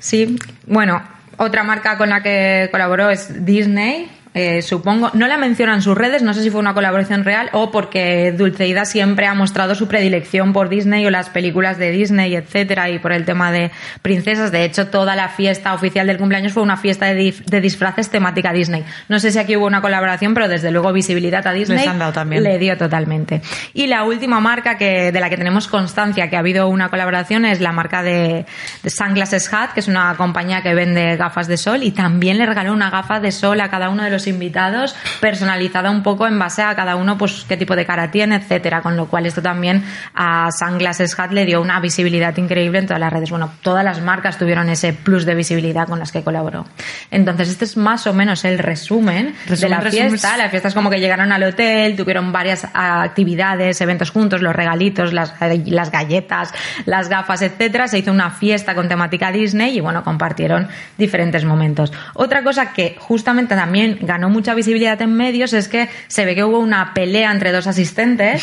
sí. 0.00 0.36
Bueno, 0.66 1.00
otra 1.36 1.62
marca 1.62 1.96
con 1.96 2.08
la 2.08 2.24
que 2.24 2.68
colaboró 2.72 3.10
es 3.10 3.44
Disney. 3.46 4.10
Eh, 4.38 4.60
supongo, 4.60 5.10
no 5.14 5.28
la 5.28 5.38
menciona 5.38 5.72
en 5.72 5.80
sus 5.80 5.96
redes, 5.96 6.20
no 6.20 6.34
sé 6.34 6.42
si 6.42 6.50
fue 6.50 6.60
una 6.60 6.74
colaboración 6.74 7.24
real 7.24 7.48
o 7.54 7.70
porque 7.70 8.32
Dulceida 8.32 8.84
siempre 8.84 9.26
ha 9.26 9.32
mostrado 9.32 9.74
su 9.74 9.88
predilección 9.88 10.52
por 10.52 10.68
Disney 10.68 11.06
o 11.06 11.10
las 11.10 11.30
películas 11.30 11.78
de 11.78 11.90
Disney, 11.90 12.36
etcétera, 12.36 12.90
y 12.90 12.98
por 12.98 13.12
el 13.12 13.24
tema 13.24 13.50
de 13.50 13.70
princesas. 14.02 14.52
De 14.52 14.64
hecho, 14.64 14.88
toda 14.88 15.16
la 15.16 15.30
fiesta 15.30 15.72
oficial 15.72 16.06
del 16.06 16.18
cumpleaños 16.18 16.52
fue 16.52 16.62
una 16.62 16.76
fiesta 16.76 17.06
de, 17.06 17.32
disfraces 17.62 18.10
temática 18.10 18.52
Disney. 18.52 18.84
No 19.08 19.20
sé 19.20 19.32
si 19.32 19.38
aquí 19.38 19.56
hubo 19.56 19.64
una 19.64 19.80
colaboración, 19.80 20.34
pero 20.34 20.48
desde 20.48 20.70
luego 20.70 20.92
visibilidad 20.92 21.46
a 21.46 21.54
Disney 21.54 21.78
Les 21.78 21.88
han 21.88 21.98
dado 21.98 22.12
también. 22.12 22.42
le 22.42 22.58
dio 22.58 22.76
totalmente. 22.76 23.40
Y 23.72 23.86
la 23.86 24.04
última 24.04 24.38
marca 24.40 24.76
que, 24.76 25.12
de 25.12 25.18
la 25.20 25.30
que 25.30 25.38
tenemos 25.38 25.66
constancia 25.66 26.28
que 26.28 26.36
ha 26.36 26.40
habido 26.40 26.68
una 26.68 26.90
colaboración 26.90 27.46
es 27.46 27.62
la 27.62 27.72
marca 27.72 28.02
de, 28.02 28.44
de 28.82 28.90
Sunglasses 28.90 29.50
Hat, 29.50 29.70
que 29.72 29.80
es 29.80 29.88
una 29.88 30.14
compañía 30.18 30.60
que 30.62 30.74
vende 30.74 31.16
gafas 31.16 31.48
de 31.48 31.56
sol 31.56 31.82
y 31.82 31.92
también 31.92 32.36
le 32.36 32.44
regaló 32.44 32.74
una 32.74 32.90
gafa 32.90 33.18
de 33.18 33.32
sol 33.32 33.62
a 33.62 33.70
cada 33.70 33.88
uno 33.88 34.02
de 34.04 34.10
los 34.10 34.25
invitados, 34.26 34.94
personalizada 35.20 35.90
un 35.90 36.02
poco 36.02 36.26
en 36.26 36.38
base 36.38 36.62
a 36.62 36.74
cada 36.74 36.96
uno, 36.96 37.18
pues 37.18 37.44
qué 37.48 37.56
tipo 37.56 37.76
de 37.76 37.86
cara 37.86 38.10
tiene, 38.10 38.36
etcétera. 38.36 38.82
Con 38.82 38.96
lo 38.96 39.06
cual 39.06 39.26
esto 39.26 39.42
también 39.42 39.84
a 40.14 40.48
Sunglasses 40.50 41.18
Hat 41.18 41.32
le 41.32 41.44
dio 41.44 41.60
una 41.60 41.80
visibilidad 41.80 42.36
increíble 42.36 42.78
en 42.78 42.86
todas 42.86 43.00
las 43.00 43.12
redes. 43.12 43.30
Bueno, 43.30 43.52
todas 43.62 43.84
las 43.84 44.00
marcas 44.00 44.38
tuvieron 44.38 44.68
ese 44.68 44.92
plus 44.92 45.24
de 45.24 45.34
visibilidad 45.34 45.86
con 45.88 45.98
las 45.98 46.12
que 46.12 46.22
colaboró. 46.22 46.66
Entonces 47.10 47.48
este 47.48 47.64
es 47.64 47.76
más 47.76 48.06
o 48.06 48.14
menos 48.14 48.44
el 48.44 48.58
resumen, 48.58 49.34
de 49.48 49.68
la 49.68 49.80
resumen. 49.80 50.10
fiesta. 50.10 50.36
La 50.36 50.48
fiesta 50.48 50.68
es 50.68 50.74
como 50.74 50.90
que 50.90 51.00
llegaron 51.00 51.32
al 51.32 51.42
hotel, 51.42 51.96
tuvieron 51.96 52.32
varias 52.32 52.66
actividades, 52.74 53.80
eventos 53.80 54.10
juntos, 54.10 54.42
los 54.42 54.54
regalitos, 54.54 55.12
las, 55.12 55.34
las 55.66 55.90
galletas, 55.90 56.52
las 56.84 57.08
gafas, 57.08 57.42
etcétera. 57.42 57.88
Se 57.88 57.98
hizo 57.98 58.12
una 58.12 58.30
fiesta 58.30 58.74
con 58.74 58.88
temática 58.88 59.30
Disney 59.32 59.76
y 59.76 59.80
bueno, 59.80 60.04
compartieron 60.04 60.68
diferentes 60.98 61.44
momentos. 61.44 61.92
Otra 62.14 62.42
cosa 62.42 62.72
que 62.72 62.96
justamente 62.98 63.54
también 63.54 63.98
ganó 64.16 64.30
mucha 64.30 64.54
visibilidad 64.54 65.00
en 65.02 65.12
medios 65.12 65.52
es 65.52 65.68
que 65.68 65.90
se 66.08 66.24
ve 66.24 66.34
que 66.34 66.42
hubo 66.42 66.58
una 66.58 66.94
pelea 66.94 67.30
entre 67.30 67.52
dos 67.52 67.66
asistentes 67.66 68.42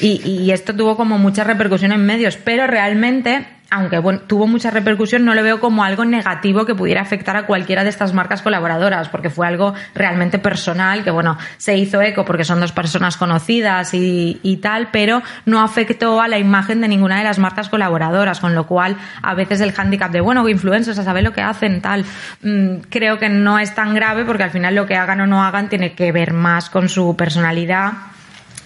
y, 0.00 0.22
y 0.24 0.52
esto 0.52 0.74
tuvo 0.76 0.96
como 0.96 1.18
mucha 1.18 1.42
repercusión 1.42 1.90
en 1.90 2.06
medios, 2.06 2.36
pero 2.36 2.68
realmente 2.68 3.44
aunque 3.70 3.98
bueno, 3.98 4.20
tuvo 4.26 4.46
mucha 4.48 4.70
repercusión, 4.70 5.24
no 5.24 5.34
lo 5.34 5.42
veo 5.42 5.60
como 5.60 5.84
algo 5.84 6.04
negativo 6.04 6.66
que 6.66 6.74
pudiera 6.74 7.00
afectar 7.00 7.36
a 7.36 7.46
cualquiera 7.46 7.84
de 7.84 7.90
estas 7.90 8.12
marcas 8.12 8.42
colaboradoras, 8.42 9.08
porque 9.08 9.30
fue 9.30 9.46
algo 9.46 9.74
realmente 9.94 10.38
personal, 10.38 11.04
que 11.04 11.10
bueno, 11.10 11.38
se 11.56 11.76
hizo 11.76 12.02
eco 12.02 12.24
porque 12.24 12.44
son 12.44 12.58
dos 12.58 12.72
personas 12.72 13.16
conocidas 13.16 13.94
y, 13.94 14.58
tal, 14.60 14.88
pero 14.90 15.22
no 15.46 15.62
afectó 15.62 16.20
a 16.20 16.28
la 16.28 16.38
imagen 16.38 16.80
de 16.80 16.88
ninguna 16.88 17.18
de 17.18 17.24
las 17.24 17.38
marcas 17.38 17.68
colaboradoras, 17.68 18.40
con 18.40 18.54
lo 18.54 18.66
cual 18.66 18.96
a 19.22 19.34
veces 19.34 19.60
el 19.60 19.72
hándicap 19.72 20.10
de, 20.10 20.20
bueno, 20.20 20.46
influencers, 20.48 20.98
a 20.98 21.04
saber 21.04 21.22
lo 21.22 21.32
que 21.32 21.40
hacen, 21.40 21.80
tal, 21.80 22.04
mm, 22.42 22.80
creo 22.90 23.18
que 23.18 23.28
no 23.28 23.58
es 23.58 23.74
tan 23.74 23.94
grave 23.94 24.24
porque 24.24 24.42
al 24.42 24.50
final 24.50 24.74
lo 24.74 24.86
que 24.86 24.96
hagan 24.96 25.20
o 25.20 25.26
no 25.26 25.44
hagan 25.44 25.68
tiene 25.68 25.92
que 25.94 26.10
ver 26.10 26.32
más 26.32 26.68
con 26.68 26.88
su 26.88 27.16
personalidad 27.16 27.92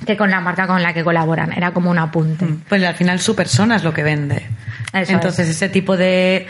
que 0.07 0.17
con 0.17 0.31
la 0.31 0.41
marca 0.41 0.67
con 0.67 0.83
la 0.83 0.93
que 0.93 1.05
colaboran. 1.05 1.53
Era 1.53 1.73
como 1.73 1.91
un 1.91 1.99
apunte. 1.99 2.47
Pues 2.69 2.83
al 2.83 2.95
final 2.95 3.21
su 3.21 3.35
persona 3.35 3.77
es 3.77 3.85
lo 3.85 3.93
que 3.93 4.03
vende. 4.03 4.47
Entonces 4.95 5.49
ese 5.49 5.69
tipo 5.69 5.97
de, 5.97 6.47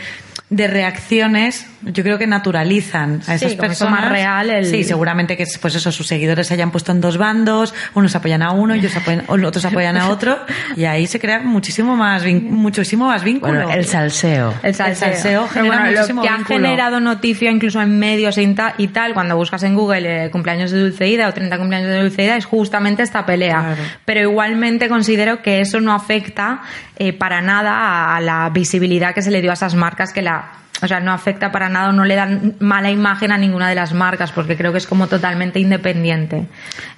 de 0.49 0.67
reacciones 0.67 1.65
yo 1.81 2.03
creo 2.03 2.17
que 2.17 2.25
naturalizan 2.27 3.19
a 3.21 3.23
Sí, 3.23 3.31
esas 3.33 3.51
eso 3.53 3.57
personas. 3.61 4.01
más 4.01 4.09
real, 4.11 4.49
el- 4.49 4.65
Sí, 4.65 4.83
seguramente 4.83 5.37
que 5.37 5.45
pues 5.61 5.75
eso, 5.75 5.91
sus 5.91 6.07
seguidores 6.07 6.47
se 6.47 6.53
hayan 6.55 6.71
puesto 6.71 6.91
en 6.91 6.99
dos 7.01 7.17
bandos, 7.17 7.73
unos 7.93 8.15
apoyan 8.15 8.41
a 8.41 8.51
uno 8.51 8.75
y 8.75 8.79
otros 8.79 8.95
apoyan, 8.97 9.23
o 9.27 9.33
otros 9.47 9.65
apoyan 9.65 9.97
a 9.97 10.09
otro, 10.09 10.39
y 10.75 10.85
ahí 10.85 11.05
se 11.07 11.19
crea 11.19 11.39
muchísimo 11.41 11.95
más, 11.95 12.23
vin- 12.23 12.43
muchísimo 12.49 13.07
más 13.07 13.23
vínculo. 13.23 13.53
Bueno, 13.53 13.71
el 13.71 13.85
salseo. 13.85 14.53
El 14.63 14.73
salseo. 14.73 15.07
El 15.07 15.13
salseo 15.13 15.47
genera 15.47 15.67
bueno, 15.81 15.91
lo 15.91 16.21
que 16.21 16.27
ha 16.29 16.37
vínculo. 16.37 16.45
generado 16.59 16.99
noticia 16.99 17.51
incluso 17.51 17.81
en 17.81 17.99
medios 17.99 18.37
y 18.39 18.47
ta- 18.55 18.73
y 18.77 18.87
tal, 18.87 19.13
cuando 19.13 19.35
buscas 19.35 19.61
en 19.63 19.75
Google 19.75 20.25
eh, 20.25 20.31
cumpleaños 20.31 20.71
de 20.71 20.79
Dulceida 20.79 21.27
o 21.27 21.33
30 21.33 21.57
cumpleaños 21.57 21.89
de 21.89 22.01
Dulceida, 22.01 22.35
es 22.35 22.45
justamente 22.45 23.03
esta 23.03 23.25
pelea. 23.25 23.59
Claro. 23.61 23.81
Pero 24.05 24.21
igualmente 24.21 24.89
considero 24.89 25.41
que 25.43 25.61
eso 25.61 25.81
no 25.81 25.93
afecta 25.93 26.61
eh, 26.97 27.13
para 27.13 27.41
nada 27.41 28.15
a 28.15 28.21
la 28.21 28.49
visibilidad 28.49 29.13
que 29.13 29.21
se 29.21 29.29
le 29.29 29.41
dio 29.41 29.51
a 29.51 29.53
esas 29.55 29.75
marcas 29.75 30.11
que 30.13 30.21
la 30.23 30.44
o 30.81 30.87
sea, 30.87 30.99
no 30.99 31.11
afecta 31.13 31.51
para 31.51 31.69
nada, 31.69 31.91
no 31.91 32.03
le 32.05 32.15
dan 32.15 32.55
mala 32.59 32.91
imagen 32.91 33.31
a 33.31 33.37
ninguna 33.37 33.69
de 33.69 33.75
las 33.75 33.93
marcas, 33.93 34.31
porque 34.31 34.57
creo 34.57 34.71
que 34.71 34.77
es 34.79 34.87
como 34.87 35.07
totalmente 35.07 35.59
independiente. 35.59 36.47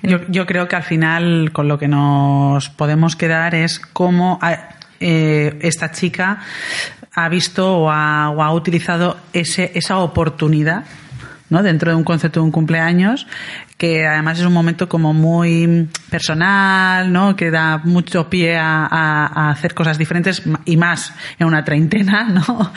Yo, 0.02 0.20
yo 0.30 0.46
creo 0.46 0.68
que 0.68 0.76
al 0.76 0.84
final 0.84 1.52
con 1.54 1.68
lo 1.68 1.78
que 1.78 1.88
nos 1.88 2.70
podemos 2.70 3.16
quedar 3.16 3.54
es 3.56 3.80
cómo 3.80 4.40
ha- 4.42 4.70
eh, 5.00 5.60
esta 5.62 5.92
chica 5.92 6.40
ha 7.14 7.30
visto 7.30 7.78
o 7.78 7.92
ha, 7.92 8.52
utilizado 8.54 9.18
ese, 9.34 9.72
esa 9.76 9.98
oportunidad 10.00 10.86
¿no? 11.50 11.62
dentro 11.62 11.92
de 11.92 11.98
un 11.98 12.04
concepto 12.04 12.40
de 12.40 12.46
un 12.46 12.52
cumpleaños 12.52 13.28
que 13.78 14.08
además 14.08 14.40
es 14.40 14.46
un 14.46 14.54
momento 14.54 14.90
como 14.90 15.14
muy 15.14 15.88
personal, 16.10 17.14
¿no? 17.14 17.36
que 17.36 17.52
da 17.52 17.78
mucho 17.84 18.28
pie 18.28 18.58
a- 18.58 18.88
a 18.88 19.50
hacer 19.52 19.76
cosas 19.76 20.00
diferentes 20.00 20.42
y 20.66 20.78
más 20.78 21.14
en 21.38 21.46
una 21.48 21.64
treintena, 21.64 22.24
¿no? 22.24 22.72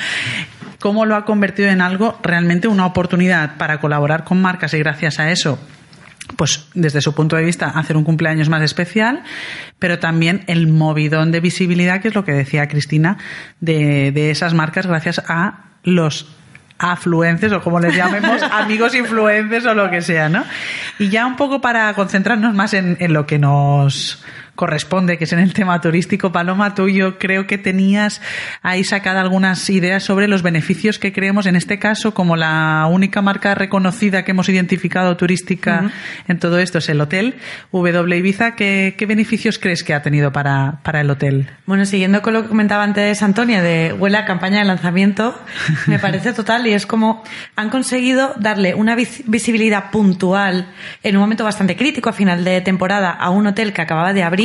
Cómo 0.80 1.06
lo 1.06 1.14
ha 1.14 1.24
convertido 1.24 1.68
en 1.68 1.80
algo 1.80 2.18
realmente 2.22 2.66
una 2.66 2.86
oportunidad 2.86 3.56
para 3.56 3.78
colaborar 3.80 4.24
con 4.24 4.42
marcas 4.42 4.74
y 4.74 4.78
gracias 4.78 5.20
a 5.20 5.30
eso 5.30 5.58
pues 6.36 6.68
desde 6.74 7.00
su 7.00 7.14
punto 7.14 7.36
de 7.36 7.44
vista 7.44 7.66
hacer 7.70 7.96
un 7.96 8.04
cumpleaños 8.04 8.48
más 8.48 8.62
especial, 8.62 9.22
pero 9.78 9.98
también 9.98 10.44
el 10.46 10.68
movidón 10.68 11.32
de 11.32 11.40
visibilidad, 11.40 12.00
que 12.00 12.08
es 12.08 12.14
lo 12.14 12.24
que 12.24 12.32
decía 12.32 12.68
Cristina, 12.68 13.18
de, 13.60 14.12
de 14.12 14.30
esas 14.30 14.54
marcas 14.54 14.86
gracias 14.86 15.20
a 15.26 15.64
los 15.82 16.28
afluentes 16.78 17.52
o 17.52 17.60
como 17.60 17.78
les 17.78 17.94
llamemos, 17.94 18.42
amigos 18.50 18.94
influencers 18.94 19.66
o 19.66 19.74
lo 19.74 19.90
que 19.90 20.00
sea, 20.00 20.28
¿no? 20.28 20.44
Y 20.98 21.08
ya 21.08 21.26
un 21.26 21.36
poco 21.36 21.60
para 21.60 21.92
concentrarnos 21.94 22.54
más 22.54 22.74
en, 22.74 22.96
en 23.00 23.12
lo 23.12 23.26
que 23.26 23.38
nos 23.38 24.22
corresponde, 24.54 25.18
que 25.18 25.24
es 25.24 25.32
en 25.32 25.38
el 25.38 25.52
tema 25.52 25.80
turístico. 25.80 26.32
Paloma, 26.32 26.74
tú 26.74 26.88
yo 26.88 27.18
creo 27.18 27.46
que 27.46 27.58
tenías 27.58 28.20
ahí 28.62 28.84
sacada 28.84 29.20
algunas 29.20 29.68
ideas 29.70 30.02
sobre 30.02 30.28
los 30.28 30.42
beneficios 30.42 30.98
que 30.98 31.12
creemos, 31.12 31.46
en 31.46 31.56
este 31.56 31.78
caso, 31.78 32.12
como 32.14 32.36
la 32.36 32.86
única 32.90 33.22
marca 33.22 33.54
reconocida 33.54 34.24
que 34.24 34.32
hemos 34.32 34.48
identificado 34.48 35.16
turística 35.16 35.90
en 36.28 36.38
todo 36.38 36.58
esto 36.58 36.78
es 36.78 36.88
el 36.88 37.00
hotel 37.00 37.36
W 37.72 38.16
Ibiza. 38.18 38.54
¿Qué, 38.56 38.94
qué 38.98 39.06
beneficios 39.06 39.58
crees 39.58 39.82
que 39.82 39.94
ha 39.94 40.02
tenido 40.02 40.32
para, 40.32 40.80
para 40.82 41.00
el 41.00 41.10
hotel? 41.10 41.48
Bueno, 41.66 41.84
siguiendo 41.86 42.22
con 42.22 42.34
lo 42.34 42.42
que 42.42 42.48
comentaba 42.48 42.82
antes 42.84 43.22
Antonia 43.22 43.62
de 43.62 43.92
huele 43.92 44.18
a 44.18 44.24
campaña 44.24 44.58
de 44.58 44.64
lanzamiento, 44.64 45.40
me 45.86 45.98
parece 46.00 46.32
total 46.32 46.66
y 46.66 46.72
es 46.72 46.86
como 46.86 47.22
han 47.56 47.70
conseguido 47.70 48.34
darle 48.38 48.74
una 48.74 48.94
vis- 48.96 49.22
visibilidad 49.26 49.90
puntual 49.90 50.68
en 51.02 51.16
un 51.16 51.20
momento 51.22 51.44
bastante 51.44 51.76
crítico 51.76 52.08
a 52.10 52.12
final 52.12 52.44
de 52.44 52.60
temporada 52.60 53.10
a 53.10 53.30
un 53.30 53.46
hotel 53.46 53.72
que 53.72 53.82
acababa 53.82 54.12
de 54.12 54.22
abrir. 54.22 54.39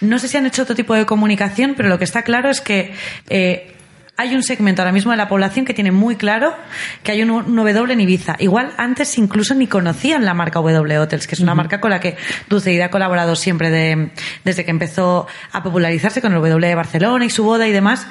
No 0.00 0.18
sé 0.18 0.28
si 0.28 0.36
han 0.36 0.46
hecho 0.46 0.62
otro 0.62 0.74
tipo 0.74 0.94
de 0.94 1.06
comunicación, 1.06 1.74
pero 1.76 1.88
lo 1.88 1.98
que 1.98 2.04
está 2.04 2.22
claro 2.22 2.50
es 2.50 2.60
que 2.60 2.92
eh, 3.28 3.70
hay 4.16 4.34
un 4.34 4.42
segmento 4.42 4.82
ahora 4.82 4.92
mismo 4.92 5.10
de 5.12 5.16
la 5.16 5.28
población 5.28 5.64
que 5.64 5.72
tiene 5.74 5.90
muy 5.92 6.16
claro 6.16 6.54
que 7.02 7.12
hay 7.12 7.22
un, 7.22 7.30
un 7.30 7.56
W 7.56 7.92
en 7.92 8.00
Ibiza. 8.00 8.36
Igual 8.38 8.72
antes 8.76 9.16
incluso 9.18 9.54
ni 9.54 9.66
conocían 9.66 10.24
la 10.24 10.34
marca 10.34 10.60
W 10.60 10.98
Hotels, 10.98 11.26
que 11.26 11.34
es 11.34 11.40
una 11.40 11.54
marca 11.54 11.80
con 11.80 11.90
la 11.90 12.00
que 12.00 12.16
Dulceida 12.48 12.86
ha 12.86 12.90
colaborado 12.90 13.34
siempre 13.36 13.70
de- 13.70 14.10
desde 14.44 14.64
que 14.64 14.70
empezó 14.70 15.26
a 15.52 15.62
popularizarse 15.62 16.20
con 16.20 16.32
el 16.32 16.38
W 16.38 16.66
de 16.66 16.74
Barcelona 16.74 17.24
y 17.24 17.30
su 17.30 17.44
boda 17.44 17.66
y 17.66 17.72
demás. 17.72 18.06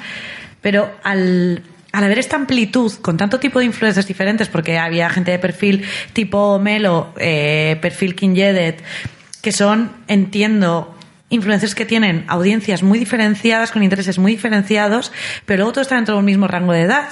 Pero 0.62 0.90
al, 1.04 1.62
al 1.92 2.04
haber 2.04 2.18
esta 2.18 2.36
amplitud 2.36 2.92
con 3.02 3.16
tanto 3.16 3.38
tipo 3.38 3.58
de 3.58 3.66
influencers 3.66 4.06
diferentes, 4.06 4.48
porque 4.48 4.78
había 4.78 5.08
gente 5.10 5.30
de 5.30 5.38
perfil 5.38 5.84
tipo 6.12 6.58
Melo, 6.58 7.12
eh, 7.18 7.78
perfil 7.80 8.14
King 8.14 8.34
Jedet, 8.34 8.82
que 9.44 9.52
son, 9.52 9.92
entiendo, 10.08 10.96
influencers 11.28 11.74
que 11.74 11.84
tienen 11.84 12.24
audiencias 12.28 12.82
muy 12.82 12.98
diferenciadas, 12.98 13.72
con 13.72 13.82
intereses 13.82 14.18
muy 14.18 14.32
diferenciados, 14.32 15.12
pero 15.44 15.58
luego 15.58 15.72
todo 15.72 15.82
está 15.82 15.96
dentro 15.96 16.14
de 16.14 16.20
un 16.20 16.24
mismo 16.24 16.48
rango 16.48 16.72
de 16.72 16.80
edad. 16.80 17.08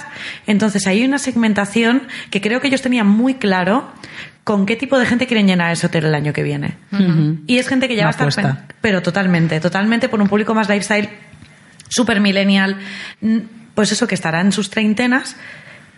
Entonces 0.47 0.87
hay 0.87 1.05
una 1.05 1.19
segmentación 1.19 2.07
que 2.31 2.41
creo 2.41 2.59
que 2.59 2.69
ellos 2.69 2.81
tenían 2.81 3.07
muy 3.07 3.35
claro 3.35 3.87
con 4.43 4.65
qué 4.65 4.75
tipo 4.75 4.97
de 4.97 5.05
gente 5.05 5.27
quieren 5.27 5.45
llenar 5.45 5.71
ese 5.71 5.85
hotel 5.85 6.05
el 6.05 6.15
año 6.15 6.33
que 6.33 6.41
viene. 6.41 6.75
Y 7.45 7.59
es 7.59 7.67
gente 7.67 7.87
que 7.87 7.95
ya 7.95 8.01
Una 8.07 8.17
va 8.17 8.25
a 8.25 8.29
estar... 8.29 8.67
Pero 8.81 9.03
totalmente, 9.03 9.59
totalmente 9.59 10.09
por 10.09 10.19
un 10.19 10.27
público 10.27 10.55
más 10.55 10.67
lifestyle, 10.67 11.09
super 11.87 12.19
millennial, 12.19 12.77
pues 13.75 13.91
eso 13.91 14.07
que 14.07 14.15
estará 14.15 14.41
en 14.41 14.51
sus 14.51 14.71
treintenas 14.71 15.35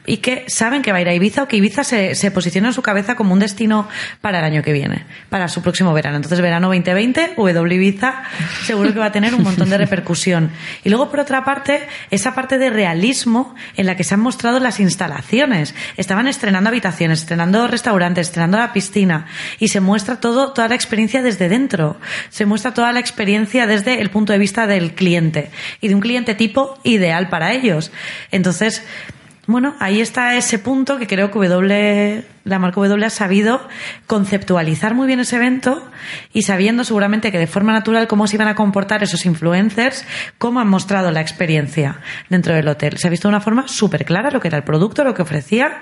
y 0.06 0.18
que 0.18 0.46
saben 0.48 0.82
que 0.82 0.92
va 0.92 1.00
a 1.00 1.02
ir 1.02 1.10
a 1.10 1.14
Ibiza 1.14 1.44
o 1.44 1.48
que 1.48 1.58
Ibiza 1.58 1.84
se, 1.84 2.32
posiciona 2.32 2.70
en 2.70 2.74
su 2.74 2.82
cabeza 2.82 3.16
como 3.16 3.34
un 3.34 3.40
destino 3.40 3.88
para 4.22 4.40
el 4.40 4.46
año 4.46 4.64
que 4.64 4.74
viene, 4.74 5.06
para 5.30 5.48
su 5.48 5.62
próximo 5.62 5.94
verano. 5.94 6.18
Entonces, 6.18 6.42
verano 6.42 6.68
2020, 6.68 7.34
W 7.36 7.76
Ibiza, 7.76 8.24
seguro 8.64 8.94
que 8.94 9.00
va 9.00 9.08
a 9.08 9.12
tener 9.12 9.34
un 9.34 9.44
montón 9.44 9.70
de 9.70 9.78
repercusión. 9.78 10.52
Y 10.84 10.90
luego, 10.90 11.10
por 11.10 11.20
otra 11.20 11.44
parte, 11.44 11.88
esa 12.12 12.36
parte 12.36 12.58
de 12.58 12.70
realismo 12.70 13.56
en 13.76 13.86
la 13.86 13.96
que 13.96 14.04
se 14.04 14.14
han 14.14 14.20
mostrado 14.20 14.60
las 14.60 14.80
instalaciones. 14.80 15.74
Estaban 15.98 16.28
estrenando 16.28 16.70
habitaciones, 16.70 17.22
estrenando 17.22 17.68
restaurantes, 17.68 18.28
estrenando 18.28 18.58
la 18.58 18.74
piscina 18.74 19.28
y 19.60 19.70
se 19.70 19.80
muestra 19.80 20.20
todo, 20.20 20.54
toda 20.54 20.68
la 20.68 20.76
experiencia 20.76 21.22
desde 21.22 21.50
dentro. 21.50 21.98
Se 22.30 22.46
muestra 22.46 22.74
toda 22.74 22.92
la 22.92 23.00
experiencia 23.00 23.68
desde 23.68 24.02
el 24.02 24.10
punto 24.10 24.34
de 24.34 24.40
vista 24.40 24.68
del 24.68 24.94
cliente 24.94 25.52
y 25.82 25.88
de 25.88 25.96
un 25.96 26.02
cliente 26.02 26.36
tipo 26.36 26.80
ideal 26.84 27.30
para 27.30 27.54
ellos. 27.54 27.92
Entonces, 28.32 28.84
bueno, 29.48 29.76
ahí 29.80 30.02
está 30.02 30.36
ese 30.36 30.58
punto 30.58 30.98
que 30.98 31.06
creo 31.06 31.30
que 31.30 31.48
W, 31.48 32.26
la 32.46 32.60
marca 32.60 32.82
W 32.82 33.06
ha 33.06 33.10
sabido 33.10 33.68
conceptualizar 34.08 34.96
muy 34.96 35.06
bien 35.06 35.20
ese 35.20 35.36
evento 35.36 35.88
y 36.34 36.42
sabiendo 36.42 36.84
seguramente 36.84 37.32
que 37.32 37.38
de 37.38 37.46
forma 37.46 37.72
natural 37.72 38.08
cómo 38.08 38.26
se 38.28 38.38
iban 38.38 38.48
a 38.48 38.56
comportar 38.56 39.04
esos 39.04 39.26
influencers, 39.26 40.06
cómo 40.38 40.60
han 40.60 40.68
mostrado 40.68 41.12
la 41.12 41.22
experiencia 41.22 42.00
dentro 42.30 42.56
del 42.56 42.68
hotel. 42.68 42.98
Se 42.98 43.08
ha 43.08 43.12
visto 43.12 43.28
de 43.28 43.34
una 43.34 43.42
forma 43.42 43.68
súper 43.68 44.04
clara 44.04 44.32
lo 44.32 44.40
que 44.40 44.48
era 44.48 44.58
el 44.58 44.64
producto, 44.64 45.04
lo 45.04 45.14
que 45.14 45.22
ofrecía, 45.22 45.82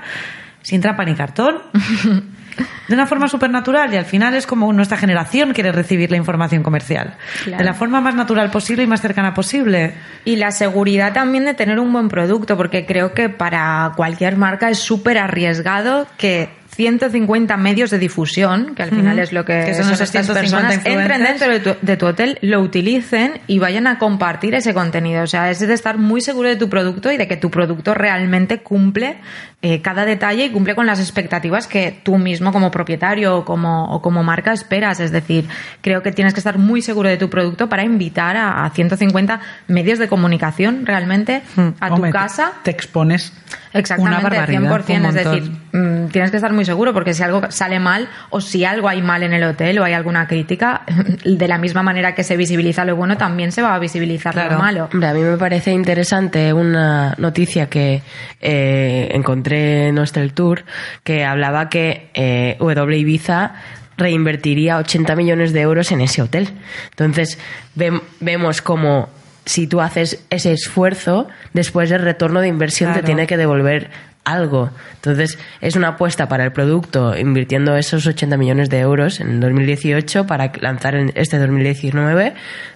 sin 0.61 0.81
trampa 0.81 1.05
ni 1.05 1.15
cartón. 1.15 1.61
De 2.87 2.93
una 2.93 3.07
forma 3.07 3.27
súper 3.27 3.49
natural 3.49 3.93
y 3.93 3.97
al 3.97 4.05
final 4.05 4.33
es 4.35 4.45
como 4.45 4.71
nuestra 4.73 4.97
generación 4.97 5.53
quiere 5.53 5.71
recibir 5.71 6.11
la 6.11 6.17
información 6.17 6.63
comercial. 6.63 7.15
Claro. 7.43 7.57
De 7.57 7.63
la 7.63 7.73
forma 7.73 8.01
más 8.01 8.15
natural 8.15 8.51
posible 8.51 8.83
y 8.83 8.87
más 8.87 9.01
cercana 9.01 9.33
posible. 9.33 9.93
Y 10.25 10.35
la 10.35 10.51
seguridad 10.51 11.13
también 11.13 11.45
de 11.45 11.53
tener 11.53 11.79
un 11.79 11.91
buen 11.93 12.09
producto, 12.09 12.57
porque 12.57 12.85
creo 12.85 13.13
que 13.13 13.29
para 13.29 13.93
cualquier 13.95 14.37
marca 14.37 14.69
es 14.69 14.79
súper 14.79 15.17
arriesgado 15.17 16.07
que 16.17 16.49
150 16.75 17.55
medios 17.57 17.89
de 17.91 17.99
difusión, 17.99 18.75
que 18.75 18.83
al 18.83 18.89
final 18.89 19.19
es 19.19 19.31
lo 19.31 19.45
que, 19.45 19.63
Que 19.65 19.73
son 19.73 19.91
estas 19.91 20.11
150 20.11 20.33
personas, 20.33 20.85
entren 20.85 21.23
dentro 21.23 21.49
de 21.49 21.59
tu, 21.59 21.75
de 21.81 21.97
tu 21.97 22.05
hotel, 22.07 22.39
lo 22.41 22.61
utilicen 22.61 23.41
y 23.47 23.59
vayan 23.59 23.87
a 23.87 23.99
compartir 23.99 24.55
ese 24.55 24.73
contenido. 24.73 25.23
O 25.23 25.27
sea, 25.27 25.51
es 25.51 25.59
de 25.59 25.73
estar 25.73 25.97
muy 25.97 26.21
seguro 26.21 26.49
de 26.49 26.55
tu 26.55 26.69
producto 26.69 27.11
y 27.11 27.17
de 27.17 27.27
que 27.27 27.37
tu 27.37 27.51
producto 27.51 27.93
realmente 27.93 28.59
cumple 28.59 29.17
eh, 29.65 29.81
cada 29.81 30.03
detalle 30.03 30.43
y 30.43 30.49
cumple 30.49 30.75
con 30.75 30.85
las 30.85 30.99
expectativas 30.99 31.67
que 31.67 31.97
tú 32.03 32.17
mismo 32.17 32.51
como 32.51 32.69
propietario 32.69 33.37
o 33.37 33.45
como, 33.45 33.85
o 33.93 34.01
como 34.01 34.21
marca 34.21 34.51
esperas. 34.51 34.99
Es 34.99 35.11
decir, 35.11 35.47
creo 35.81 36.03
que 36.03 36.11
tienes 36.11 36.33
que 36.33 36.41
estar 36.41 36.57
muy 36.57 36.81
seguro 36.81 37.07
de 37.07 37.15
tu 37.15 37.29
producto 37.29 37.69
para 37.69 37.83
invitar 37.83 38.35
a, 38.35 38.65
a 38.65 38.69
150 38.71 39.39
medios 39.67 39.99
de 39.99 40.09
comunicación 40.09 40.85
realmente 40.85 41.43
a 41.79 41.87
tu 41.87 41.95
Hombre, 41.95 42.11
casa. 42.11 42.51
Te, 42.63 42.71
expones 42.71 43.31
Exactamente, 43.73 44.19
una 44.19 44.29
barbaridad. 44.29 44.61
100%. 44.61 44.99
un 44.99 45.05
Es 45.05 45.13
decir, 45.13 45.51
mm, 45.71 46.07
tienes 46.09 46.31
que 46.31 46.37
estar 46.37 46.51
muy 46.51 46.62
seguro 46.65 46.93
porque 46.93 47.13
si 47.13 47.23
algo 47.23 47.49
sale 47.51 47.79
mal 47.79 48.07
o 48.29 48.41
si 48.41 48.65
algo 48.65 48.87
hay 48.89 49.01
mal 49.01 49.23
en 49.23 49.33
el 49.33 49.43
hotel 49.43 49.79
o 49.79 49.83
hay 49.83 49.93
alguna 49.93 50.27
crítica, 50.27 50.81
de 51.25 51.47
la 51.47 51.57
misma 51.57 51.83
manera 51.83 52.15
que 52.15 52.23
se 52.23 52.37
visibiliza 52.37 52.85
lo 52.85 52.95
bueno, 52.95 53.17
también 53.17 53.51
se 53.51 53.61
va 53.61 53.75
a 53.75 53.79
visibilizar 53.79 54.33
Claro. 54.33 54.53
lo 54.53 54.59
malo. 54.59 54.89
Hombre, 54.93 55.09
a 55.09 55.13
mí 55.13 55.21
me 55.21 55.37
parece 55.37 55.71
interesante 55.71 56.53
una 56.53 57.15
noticia 57.17 57.67
que 57.69 58.01
eh, 58.41 59.09
encontré 59.13 59.87
en 59.87 59.97
Hostel 59.99 60.33
Tour 60.33 60.63
que 61.03 61.25
hablaba 61.25 61.69
que 61.69 62.09
eh, 62.13 62.55
W 62.59 62.97
Ibiza 62.97 63.53
reinvertiría 63.97 64.77
80 64.77 65.15
millones 65.15 65.53
de 65.53 65.61
euros 65.61 65.91
en 65.91 66.01
ese 66.01 66.21
hotel. 66.21 66.49
Entonces, 66.91 67.37
vem- 67.75 68.01
vemos 68.19 68.61
como 68.61 69.09
si 69.45 69.67
tú 69.67 69.81
haces 69.81 70.25
ese 70.29 70.53
esfuerzo, 70.53 71.27
después 71.53 71.91
el 71.91 72.01
retorno 72.01 72.39
de 72.41 72.47
inversión 72.47 72.89
Claro. 72.91 73.01
te 73.01 73.05
tiene 73.05 73.27
que 73.27 73.37
devolver 73.37 73.89
algo. 74.25 74.69
Entonces, 74.95 75.37
es 75.61 75.75
una 75.75 75.89
apuesta 75.89 76.27
para 76.29 76.43
el 76.45 76.51
producto 76.51 77.17
invirtiendo 77.17 77.75
esos 77.75 78.05
80 78.07 78.37
millones 78.37 78.69
de 78.69 78.79
euros 78.79 79.19
en 79.19 79.39
2018 79.39 80.25
para 80.25 80.51
lanzar 80.61 80.95
en 80.95 81.11
este 81.15 81.37
2019, 81.37 82.33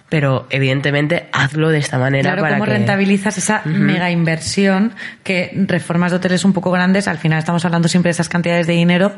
pero 0.10 0.48
evidentemente 0.50 1.30
hazlo 1.32 1.70
de 1.70 1.80
esta 1.80 1.98
manera 2.00 2.32
Claro, 2.32 2.42
para 2.42 2.54
cómo 2.56 2.66
que... 2.66 2.72
rentabilizas 2.72 3.38
esa 3.38 3.62
mega 3.66 4.10
inversión 4.12 4.94
que 5.24 5.52
reformas 5.68 6.12
de 6.12 6.18
hoteles 6.18 6.44
un 6.46 6.54
poco 6.54 6.72
grandes, 6.72 7.08
al 7.08 7.18
final 7.18 7.40
estamos 7.40 7.64
hablando 7.66 7.88
siempre 7.88 8.10
de 8.10 8.14
esas 8.14 8.30
cantidades 8.30 8.68
de 8.68 8.74
dinero, 8.74 9.14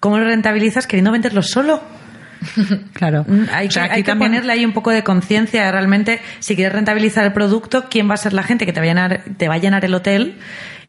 ¿cómo 0.00 0.18
lo 0.18 0.24
rentabilizas 0.24 0.86
queriendo 0.86 1.12
venderlo 1.12 1.42
solo? 1.42 1.82
Claro. 2.94 3.24
Mm, 3.28 3.44
Hay, 3.52 3.68
O 3.68 3.70
sea, 3.70 3.82
que, 3.82 3.88
aquí 3.90 3.94
hay 3.96 4.02
que 4.02 4.06
también- 4.10 4.30
ponerle 4.32 4.52
ahí 4.52 4.64
un 4.64 4.72
poco 4.72 4.90
de 4.90 5.02
conciencia 5.02 5.64
de 5.66 5.72
realmente, 5.72 6.20
si 6.38 6.56
quieres 6.56 6.72
rentabilizar 6.72 7.24
el 7.26 7.32
producto, 7.32 7.84
quién 7.90 8.08
va 8.08 8.14
a 8.14 8.18
ser 8.18 8.32
la 8.32 8.42
gente 8.42 8.64
que 8.66 8.72
te 8.72 8.80
va 8.80 8.84
a 8.84 8.88
llenar, 8.88 9.20
te 9.36 9.48
va 9.48 9.54
a 9.54 9.58
llenar 9.58 9.84
el 9.84 9.94
hotel 9.94 10.38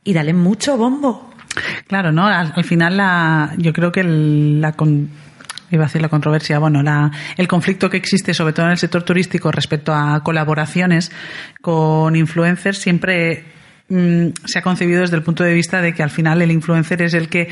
y 0.04 0.14
dale 0.14 0.34
mucho 0.34 0.78
bombo. 0.78 1.30
Claro, 1.88 2.12
¿no? 2.12 2.26
Al, 2.28 2.54
al 2.56 2.64
final 2.64 2.98
la, 2.98 3.54
yo 3.58 3.74
creo 3.74 3.92
que 3.92 4.02
el- 4.02 4.62
la 4.62 4.72
con- 4.74 5.10
iba 5.70 5.84
a 5.84 5.88
decir 5.88 6.02
la 6.02 6.10
controversia, 6.10 6.60
bueno, 6.60 6.82
la, 6.84 7.12
el 7.38 7.48
conflicto 7.48 7.90
que 7.90 7.98
existe 7.98 8.34
sobre 8.34 8.54
todo 8.54 8.66
en 8.66 8.74
el 8.74 8.78
sector 8.78 9.04
turístico 9.04 9.52
respecto 9.52 9.94
a 9.94 10.22
colaboraciones 10.24 11.12
con 11.62 12.16
influencers 12.16 12.78
siempre 12.78 13.46
mm, 13.90 14.28
se 14.46 14.60
ha 14.60 14.62
concebido 14.62 15.02
desde 15.02 15.16
el 15.18 15.24
punto 15.24 15.44
de 15.44 15.54
vista 15.54 15.82
de 15.82 15.94
que 15.94 16.04
al 16.04 16.10
final 16.10 16.42
el 16.42 16.52
influencer 16.52 17.02
es 17.02 17.14
el 17.14 17.30
que 17.30 17.50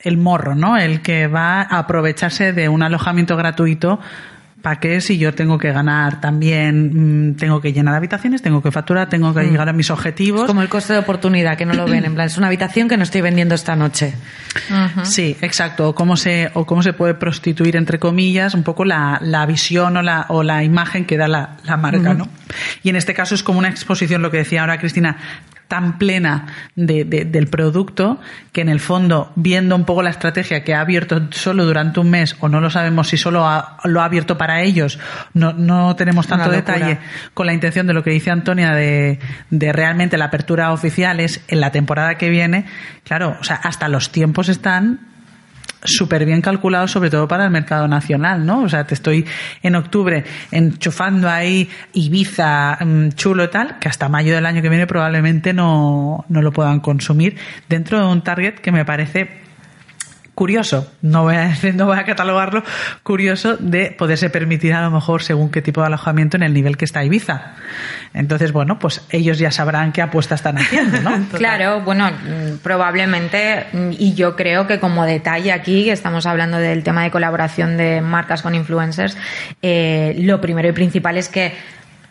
el 0.00 0.16
morro, 0.16 0.54
¿no? 0.54 0.76
El 0.76 1.00
que 1.00 1.26
va 1.26 1.62
a 1.62 1.78
aprovecharse 1.78 2.52
de 2.52 2.68
un 2.68 2.82
alojamiento 2.84 3.36
gratuito. 3.36 3.98
¿Para 4.62 4.80
qué 4.80 5.00
si 5.00 5.18
yo 5.18 5.34
tengo 5.34 5.56
que 5.56 5.70
ganar 5.70 6.20
también, 6.20 7.30
mm, 7.30 7.36
tengo 7.36 7.60
que 7.60 7.72
llenar 7.72 7.94
habitaciones, 7.94 8.42
tengo 8.42 8.60
que 8.60 8.72
facturar, 8.72 9.08
tengo 9.08 9.32
que 9.32 9.44
llegar 9.44 9.68
a 9.68 9.72
mis 9.72 9.90
objetivos? 9.90 10.42
Es 10.42 10.46
como 10.48 10.62
el 10.62 10.68
coste 10.68 10.94
de 10.94 10.98
oportunidad, 10.98 11.56
que 11.56 11.64
no 11.64 11.74
lo 11.74 11.86
ven. 11.86 12.04
En 12.04 12.14
plan, 12.14 12.26
es 12.26 12.36
una 12.38 12.48
habitación 12.48 12.88
que 12.88 12.96
no 12.96 13.04
estoy 13.04 13.20
vendiendo 13.20 13.54
esta 13.54 13.76
noche. 13.76 14.14
Sí, 15.04 15.36
exacto. 15.42 15.90
O 15.90 15.94
cómo 15.94 16.16
se, 16.16 16.50
o 16.54 16.66
cómo 16.66 16.82
se 16.82 16.92
puede 16.92 17.14
prostituir, 17.14 17.76
entre 17.76 18.00
comillas, 18.00 18.54
un 18.54 18.64
poco 18.64 18.84
la, 18.84 19.20
la 19.22 19.46
visión 19.46 19.96
o 19.96 20.02
la, 20.02 20.26
o 20.28 20.42
la 20.42 20.64
imagen 20.64 21.04
que 21.04 21.16
da 21.16 21.28
la, 21.28 21.56
la 21.64 21.76
marca, 21.76 22.14
¿no? 22.14 22.28
Y 22.82 22.88
en 22.88 22.96
este 22.96 23.14
caso 23.14 23.34
es 23.34 23.42
como 23.44 23.58
una 23.60 23.68
exposición, 23.68 24.22
lo 24.22 24.30
que 24.30 24.38
decía 24.38 24.62
ahora 24.62 24.78
Cristina, 24.78 25.16
tan 25.68 25.98
plena 25.98 26.46
de, 26.74 27.04
de- 27.04 27.24
del 27.26 27.46
producto 27.48 28.18
que 28.52 28.62
en 28.62 28.68
el 28.70 28.80
fondo, 28.80 29.32
viendo 29.36 29.76
un 29.76 29.84
poco 29.84 30.02
la 30.02 30.10
estrategia 30.10 30.64
que 30.64 30.74
ha 30.74 30.80
abierto 30.80 31.28
solo 31.30 31.64
durante 31.66 32.00
un 32.00 32.10
mes, 32.10 32.36
o 32.40 32.48
no 32.48 32.60
lo 32.60 32.70
sabemos 32.70 33.08
si 33.08 33.16
solo 33.18 33.46
ha- 33.46 33.76
lo 33.84 34.00
ha 34.00 34.04
abierto 34.06 34.38
para 34.38 34.62
ellos, 34.62 34.98
no, 35.34 35.52
no 35.52 35.94
tenemos 35.94 36.26
tanto 36.26 36.44
detalle 36.56 36.98
con 37.34 37.46
la 37.46 37.52
intención 37.52 37.86
de 37.86 37.92
lo 37.94 38.02
que 38.02 38.10
dice 38.10 38.30
Antonia 38.30 38.72
de, 38.72 39.18
de 39.50 39.72
realmente 39.72 40.16
la 40.16 40.24
apertura 40.26 40.72
oficial 40.72 41.20
es 41.20 41.42
en 41.48 41.60
la 41.60 41.70
temporada 41.70 42.16
que 42.16 42.30
viene, 42.30 42.64
claro, 43.04 43.36
o 43.40 43.44
sea, 43.44 43.56
hasta 43.56 43.88
los 43.88 44.10
tiempos 44.10 44.48
están 44.48 45.07
súper 45.84 46.24
bien 46.24 46.40
calculados, 46.40 46.90
sobre 46.90 47.10
todo 47.10 47.28
para 47.28 47.44
el 47.44 47.50
mercado 47.50 47.88
nacional, 47.88 48.44
¿no? 48.44 48.62
O 48.62 48.68
sea, 48.68 48.86
te 48.86 48.94
estoy 48.94 49.24
en 49.62 49.74
octubre 49.74 50.24
enchufando 50.50 51.28
ahí 51.28 51.68
Ibiza 51.92 52.78
mm, 52.84 53.10
chulo 53.10 53.50
tal, 53.50 53.78
que 53.78 53.88
hasta 53.88 54.08
mayo 54.08 54.34
del 54.34 54.46
año 54.46 54.62
que 54.62 54.68
viene 54.68 54.86
probablemente 54.86 55.52
no, 55.52 56.24
no 56.28 56.42
lo 56.42 56.52
puedan 56.52 56.80
consumir 56.80 57.36
dentro 57.68 57.98
de 57.98 58.06
un 58.06 58.22
target 58.22 58.56
que 58.56 58.72
me 58.72 58.84
parece 58.84 59.47
curioso, 60.38 60.86
no 61.02 61.24
voy 61.24 61.34
a 61.34 61.52
no 61.74 61.86
voy 61.86 61.98
a 61.98 62.04
catalogarlo, 62.04 62.62
curioso 63.02 63.56
de 63.56 63.90
poderse 63.90 64.30
permitir 64.30 64.72
a 64.72 64.82
lo 64.82 64.92
mejor 64.92 65.24
según 65.24 65.50
qué 65.50 65.62
tipo 65.62 65.80
de 65.80 65.88
alojamiento 65.88 66.36
en 66.36 66.44
el 66.44 66.54
nivel 66.54 66.76
que 66.76 66.84
está 66.84 67.02
Ibiza. 67.02 67.56
Entonces, 68.14 68.52
bueno, 68.52 68.78
pues 68.78 69.04
ellos 69.10 69.40
ya 69.40 69.50
sabrán 69.50 69.90
qué 69.90 70.00
apuesta 70.00 70.36
están 70.36 70.58
haciendo, 70.58 71.00
¿no? 71.00 71.18
Claro, 71.32 71.80
bueno, 71.80 72.08
mm, 72.08 72.58
probablemente, 72.62 73.66
mm, 73.72 73.90
y 73.98 74.14
yo 74.14 74.36
creo 74.36 74.68
que 74.68 74.78
como 74.78 75.04
detalle 75.06 75.50
aquí, 75.50 75.90
estamos 75.90 76.24
hablando 76.24 76.58
del 76.58 76.84
tema 76.84 77.02
de 77.02 77.10
colaboración 77.10 77.76
de 77.76 78.00
marcas 78.00 78.42
con 78.42 78.54
influencers, 78.54 79.16
eh, 79.60 80.14
lo 80.20 80.40
primero 80.40 80.68
y 80.68 80.72
principal 80.72 81.16
es 81.16 81.28
que 81.28 81.52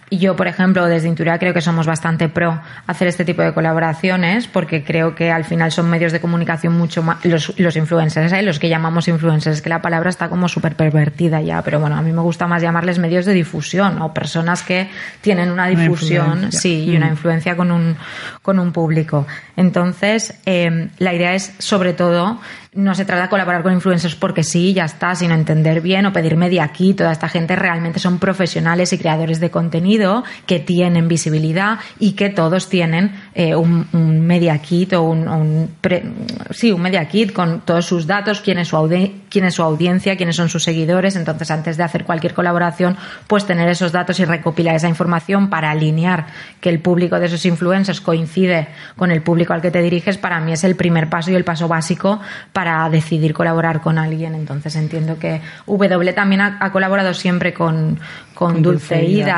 yo, 0.10 0.36
por 0.36 0.48
ejemplo, 0.48 0.86
desde 0.86 1.10
Inturia 1.10 1.38
creo 1.38 1.54
que 1.54 1.62
somos 1.62 1.86
bastante 1.86 2.30
pro 2.30 2.62
hacer 2.86 3.08
este 3.10 3.26
tipo 3.26 3.42
de 3.42 3.54
colaboraciones 3.54 4.48
porque 4.48 4.84
creo 4.84 5.16
que 5.16 5.32
al 5.32 5.44
final 5.44 5.72
son 5.72 5.90
medios 5.90 6.14
de 6.14 6.22
comunicación 6.22 6.78
mucho 6.78 7.04
más, 7.04 7.24
los, 7.26 7.60
los 7.60 7.76
influencers, 7.76 8.32
¿eh? 8.32 8.42
los 8.42 8.58
que 8.60 8.70
llamamos 8.70 9.08
influencers, 9.08 9.62
que 9.62 9.70
la 9.70 9.82
palabra 9.82 10.10
está 10.10 10.30
como 10.30 10.48
súper 10.48 10.76
pervertida 10.76 11.42
ya, 11.42 11.62
pero 11.62 11.80
bueno, 11.80 11.98
a 11.98 12.02
mí 12.02 12.14
me 12.14 12.22
gusta 12.22 12.48
más 12.48 12.62
llamarles 12.62 13.00
medios 13.00 13.26
de 13.26 13.34
difusión 13.34 14.02
o 14.02 14.14
personas 14.14 14.64
que 14.64 14.90
tienen 15.22 15.52
una 15.52 15.68
difusión, 15.68 16.52
sí, 16.52 16.86
y 16.86 16.96
una 16.96 17.08
influencia 17.08 17.58
con 17.58 17.72
un, 17.72 17.98
con 18.42 18.60
un 18.60 18.72
público. 18.72 19.28
Entonces, 19.58 20.40
eh, 20.46 20.90
la 21.00 21.14
idea 21.14 21.34
es, 21.34 21.54
sobre 21.58 21.94
todo, 21.94 22.40
no 22.78 22.94
se 22.94 23.06
trata 23.06 23.24
de 23.24 23.30
colaborar 23.30 23.64
con 23.64 23.74
influencers 23.74 24.16
porque 24.16 24.44
sí, 24.44 24.72
ya 24.72 24.86
está, 24.86 25.16
sin 25.16 25.32
entender 25.32 25.82
bien 25.82 26.06
o 26.06 26.14
pedir 26.14 26.38
media 26.38 26.68
kit. 26.68 26.98
Toda 26.98 27.12
esta 27.12 27.28
gente 27.28 27.56
realmente 27.56 28.00
son 28.00 28.20
profesionales 28.20 28.94
y 28.94 29.00
creadores 29.00 29.40
de 29.40 29.50
contenido 29.50 30.24
que 30.46 30.60
tienen 30.60 31.08
visibilidad 31.08 31.80
y 32.00 32.12
que 32.12 32.30
todos 32.30 32.70
tienen 32.70 33.20
eh, 33.40 33.54
un, 33.56 33.86
un 33.94 34.20
media 34.26 34.58
kit 34.58 34.94
o 34.94 35.04
un, 35.04 35.28
un 35.28 35.70
pre- 35.80 36.02
sí, 36.50 36.72
un 36.72 36.82
media 36.82 37.08
kit 37.08 37.32
con 37.34 37.62
todos 37.62 37.86
sus 37.86 38.08
datos, 38.08 38.42
quién 38.42 38.58
es, 38.58 38.70
su 38.70 38.76
audi- 38.76 39.14
quién 39.30 39.46
es 39.46 39.54
su 39.54 39.62
audiencia, 39.62 40.18
quiénes 40.18 40.36
son 40.36 40.50
sus 40.50 40.64
seguidores. 40.64 41.16
Entonces, 41.16 41.52
antes 41.52 41.78
de 41.78 41.84
hacer 41.84 42.04
cualquier 42.04 42.34
colaboración, 42.34 42.98
pues 43.28 43.46
tener 43.46 43.70
esos 43.70 43.92
datos 43.92 44.20
y 44.20 44.26
recopilar 44.26 44.74
esa 44.74 44.90
información 44.90 45.52
para 45.52 45.70
alinear 45.70 46.26
que 46.62 46.70
el 46.70 46.80
público 46.80 47.20
de 47.20 47.28
esos 47.28 47.46
influencers 47.46 48.02
coincide 48.02 48.70
con 48.96 49.12
el 49.12 49.22
público 49.22 49.54
al 49.54 49.62
que 49.62 49.70
te 49.70 49.84
diriges, 49.84 50.18
para 50.18 50.40
mí 50.40 50.52
es 50.54 50.64
el 50.64 50.76
primer 50.76 51.08
paso 51.08 51.30
y 51.30 51.36
el 51.36 51.44
paso 51.44 51.68
básico 51.68 52.20
para 52.54 52.90
decidir 52.90 53.36
colaborar 53.36 53.82
con 53.82 54.00
alguien. 54.00 54.34
Entonces 54.34 54.76
entiendo 54.76 55.20
que 55.20 55.42
W 55.68 56.14
también 56.14 56.42
ha, 56.42 56.58
ha 56.60 56.72
colaborado 56.72 57.14
siempre 57.14 57.54
con, 57.54 58.00
con, 58.34 58.64
Con 58.64 58.64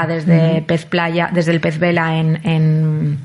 desde 0.07 0.61
Pez 0.65 0.85
Playa, 0.85 1.29
desde 1.33 1.51
el 1.51 1.59
Pez 1.59 1.79
Vela 1.79 2.17
en, 2.17 2.39
en 2.45 3.17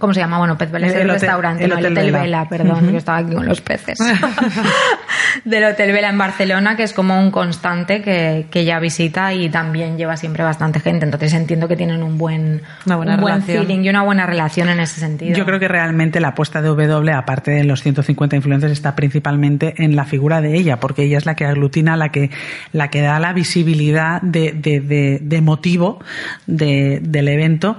¿Cómo 0.00 0.12
se 0.12 0.18
llama? 0.20 0.38
Bueno, 0.38 0.58
Pez 0.58 0.72
Vela 0.72 0.86
es 0.88 0.94
El 0.94 1.02
el, 1.02 1.10
hotel- 1.10 1.20
restaurante, 1.20 1.64
el 1.64 1.70
no, 1.70 1.76
el 1.78 1.84
Hotel 1.84 1.92
Hotel 1.98 2.06
Vela. 2.12 2.22
Vela, 2.22 2.48
perdón, 2.48 2.90
yo 2.90 2.98
estaba 2.98 3.18
aquí 3.18 3.32
con 3.34 3.46
los 3.46 3.60
peces. 3.60 3.98
Del 5.44 5.64
Hotel 5.64 5.92
Vela 5.92 6.08
en 6.08 6.18
Barcelona, 6.18 6.76
que 6.76 6.82
es 6.82 6.92
como 6.92 7.18
un 7.20 7.30
constante 7.30 8.02
que, 8.02 8.46
que 8.50 8.60
ella 8.60 8.80
visita 8.80 9.32
y 9.32 9.48
también 9.48 9.96
lleva 9.96 10.16
siempre 10.16 10.42
bastante 10.42 10.80
gente. 10.80 11.04
Entonces 11.04 11.32
entiendo 11.34 11.68
que 11.68 11.76
tienen 11.76 12.02
un 12.02 12.18
buen, 12.18 12.62
Una 12.86 12.96
buena 12.96 13.14
un 13.14 13.20
buen 13.20 13.42
feeling 13.42 13.80
y 13.84 13.88
una 13.90 14.02
buena 14.02 14.26
relación 14.26 14.68
en 14.68 14.80
ese 14.80 14.98
sentido. 15.00 15.36
Yo 15.36 15.44
creo 15.44 15.60
que 15.60 15.68
realmente 15.68 16.18
la 16.20 16.28
apuesta 16.28 16.60
de 16.62 16.68
W, 16.68 17.12
aparte 17.12 17.50
de 17.52 17.64
los 17.64 17.82
150 17.82 18.36
influencers, 18.36 18.72
está 18.72 18.96
principalmente 18.96 19.74
en 19.78 19.94
la 19.96 20.04
figura 20.04 20.40
de 20.40 20.56
ella, 20.56 20.78
porque 20.80 21.04
ella 21.04 21.18
es 21.18 21.26
la 21.26 21.34
que 21.36 21.44
aglutina, 21.44 21.96
la 21.96 22.10
que, 22.10 22.30
la 22.72 22.88
que 22.88 23.00
da 23.02 23.20
la 23.20 23.32
visibilidad 23.32 24.20
de, 24.22 24.52
de, 24.52 24.80
de, 24.80 25.18
de 25.22 25.40
motivo 25.40 26.00
de- 26.46 27.00
del 27.02 27.28
evento 27.28 27.76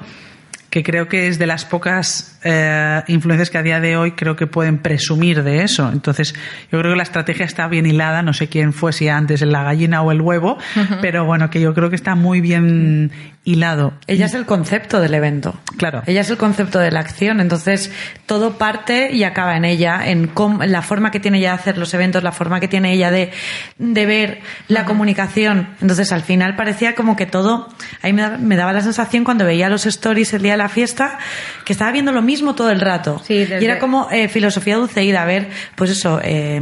que 0.71 0.83
creo 0.83 1.07
que 1.07 1.27
es 1.27 1.37
de 1.37 1.45
las 1.45 1.65
pocas 1.65 2.30
eh, 2.43 3.01
influencias 3.07 3.49
que 3.49 3.57
a 3.57 3.61
día 3.63 3.79
de 3.79 3.97
hoy 3.97 4.11
creo 4.13 4.35
que 4.35 4.47
pueden 4.47 4.79
presumir 4.79 5.43
de 5.43 5.63
eso. 5.63 5.89
Entonces, 5.91 6.33
yo 6.71 6.79
creo 6.79 6.91
que 6.91 6.97
la 6.97 7.03
estrategia 7.03 7.45
está 7.45 7.67
bien 7.67 7.85
hilada, 7.85 8.21
no 8.23 8.33
sé 8.33 8.47
quién 8.49 8.73
fue, 8.73 8.93
si 8.93 9.07
antes 9.09 9.41
la 9.41 9.63
gallina 9.63 10.01
o 10.01 10.11
el 10.11 10.21
huevo, 10.21 10.57
pero 11.01 11.25
bueno, 11.25 11.49
que 11.49 11.61
yo 11.61 11.73
creo 11.73 11.89
que 11.89 11.95
está 11.95 12.15
muy 12.15 12.41
bien 12.41 13.11
hilado. 13.43 13.93
Ella 14.07 14.25
es 14.27 14.33
el 14.33 14.45
concepto 14.45 14.99
del 14.99 15.13
evento. 15.13 15.59
Claro. 15.77 16.03
Ella 16.05 16.21
es 16.21 16.29
el 16.29 16.37
concepto 16.37 16.79
de 16.79 16.91
la 16.91 16.99
acción. 16.99 17.39
Entonces, 17.41 17.91
todo 18.25 18.57
parte 18.57 19.11
y 19.13 19.23
acaba 19.23 19.57
en 19.57 19.65
ella, 19.65 20.07
en, 20.07 20.27
cómo- 20.27 20.63
la 20.63 20.81
forma 20.81 21.11
que 21.11 21.19
tiene 21.19 21.39
ella 21.39 21.49
de 21.49 21.55
hacer 21.55 21.77
los 21.77 21.93
eventos, 21.93 22.23
la 22.23 22.31
forma 22.31 22.59
que 22.59 22.67
tiene 22.67 22.93
ella 22.93 23.09
de, 23.11 23.31
de 23.77 24.05
ver 24.05 24.41
la 24.67 24.85
comunicación. 24.85 25.69
Entonces, 25.81 26.11
al 26.11 26.21
final 26.21 26.55
parecía 26.55 26.95
como 26.95 27.15
que 27.15 27.25
todo. 27.25 27.67
Ahí 28.01 28.13
me, 28.13 28.37
me 28.37 28.55
daba 28.55 28.73
la 28.73 28.81
sensación 28.81 29.23
cuando 29.23 29.45
veía 29.45 29.69
los 29.69 29.85
stories 29.85 30.33
el 30.33 30.41
día 30.43 30.51
de 30.53 30.57
la 30.57 30.69
fiesta 30.69 31.17
que 31.65 31.73
estaba 31.73 31.91
viendo 31.91 32.11
lo 32.11 32.21
mismo 32.21 32.30
mismo 32.31 32.55
todo 32.55 32.69
el 32.71 32.79
rato. 32.79 33.21
Sí, 33.25 33.39
desde- 33.39 33.61
Y 33.61 33.65
era 33.65 33.77
como 33.79 34.07
eh, 34.11 34.27
filosofía 34.29 34.75
dulceída, 34.77 35.21
a 35.21 35.25
ver, 35.25 35.49
pues 35.75 35.89
eso, 35.91 36.19
eh, 36.23 36.61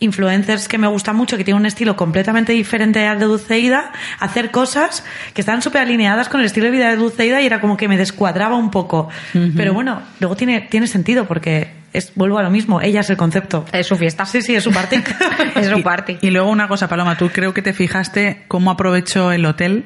influencers 0.00 0.66
que 0.68 0.78
me 0.78 0.88
gusta 0.88 1.12
mucho, 1.12 1.36
que 1.36 1.44
tienen 1.44 1.60
un 1.60 1.66
estilo 1.66 1.94
completamente 1.96 2.52
diferente 2.52 3.06
al 3.06 3.18
de 3.20 3.26
Dulceida, 3.26 3.92
hacer 4.18 4.50
cosas 4.50 5.04
que 5.34 5.40
están 5.42 5.62
súper 5.62 5.82
alineadas 5.82 6.28
con 6.28 6.40
el 6.40 6.46
estilo 6.46 6.66
de 6.66 6.72
vida 6.72 6.88
de 6.90 6.96
Dulceida 6.96 7.40
y 7.40 7.46
era 7.46 7.60
como 7.60 7.76
que 7.76 7.86
me 7.88 7.96
descuadraba 7.96 8.56
un 8.56 8.70
poco. 8.70 9.08
Pero 9.56 9.72
bueno, 9.74 10.02
luego 10.20 10.34
tiene, 10.36 10.62
tiene 10.62 10.86
sentido 10.88 11.26
porque 11.26 11.70
es, 11.92 12.12
vuelvo 12.16 12.38
a 12.38 12.42
lo 12.42 12.50
mismo, 12.50 12.80
ella 12.80 13.00
es 13.00 13.10
el 13.10 13.16
concepto. 13.16 13.64
Es 13.72 13.86
su 13.86 13.94
fiesta. 13.96 14.26
Sí, 14.26 14.42
sí, 14.42 14.54
es 14.56 14.64
su 14.64 14.72
party. 14.72 14.96
es 15.54 15.68
su 15.68 15.82
party. 15.90 16.18
Y 16.20 16.30
luego 16.30 16.50
una 16.50 16.66
cosa, 16.66 16.88
Paloma, 16.88 17.16
tú 17.16 17.28
creo 17.32 17.54
que 17.54 17.62
te 17.62 17.72
fijaste 17.72 18.42
cómo 18.48 18.70
aprovechó 18.72 19.30
el 19.30 19.44
hotel 19.46 19.84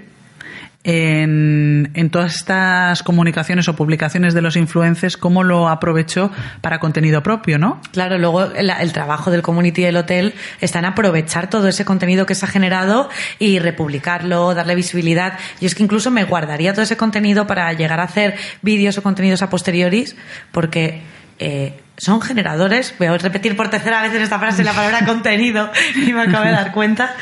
en, 0.86 1.90
en 1.94 2.10
todas 2.10 2.36
estas 2.36 3.02
comunicaciones 3.02 3.68
o 3.68 3.74
publicaciones 3.74 4.34
de 4.34 4.40
los 4.40 4.54
influencers, 4.54 5.16
cómo 5.16 5.42
lo 5.42 5.68
aprovechó 5.68 6.30
para 6.60 6.78
contenido 6.78 7.24
propio, 7.24 7.58
¿no? 7.58 7.80
Claro, 7.90 8.18
luego 8.18 8.44
el, 8.44 8.92
trabajo 8.92 9.32
del 9.32 9.42
community 9.42 9.82
del 9.82 9.96
hotel 9.96 10.34
está 10.60 10.78
en 10.78 10.84
aprovechar 10.84 11.50
todo 11.50 11.66
ese 11.66 11.84
contenido 11.84 12.24
que 12.24 12.36
se 12.36 12.46
ha 12.46 12.48
generado 12.48 13.10
y 13.40 13.58
republicarlo, 13.58 14.54
darle 14.54 14.76
visibilidad. 14.76 15.40
Yo 15.60 15.66
es 15.66 15.74
que 15.74 15.82
incluso 15.82 16.12
me 16.12 16.22
guardaría 16.22 16.72
todo 16.72 16.82
ese 16.82 16.96
contenido 16.96 17.48
para 17.48 17.72
llegar 17.72 17.98
a 17.98 18.04
hacer 18.04 18.36
vídeos 18.62 18.96
o 18.96 19.02
contenidos 19.02 19.42
a 19.42 19.50
posteriori, 19.50 20.04
porque 20.52 21.02
eh, 21.38 21.80
son 21.98 22.20
generadores. 22.20 22.94
Voy 22.98 23.06
a 23.08 23.16
repetir 23.16 23.56
por 23.56 23.70
tercera 23.70 24.02
vez 24.02 24.12
en 24.14 24.20
esta 24.22 24.38
frase 24.38 24.62
la 24.64 24.72
palabra 24.74 25.04
contenido 25.06 25.70
y 26.06 26.12
me 26.12 26.22
acabo 26.22 26.44
de 26.44 26.50
dar 26.52 26.72
cuenta. 26.72 27.14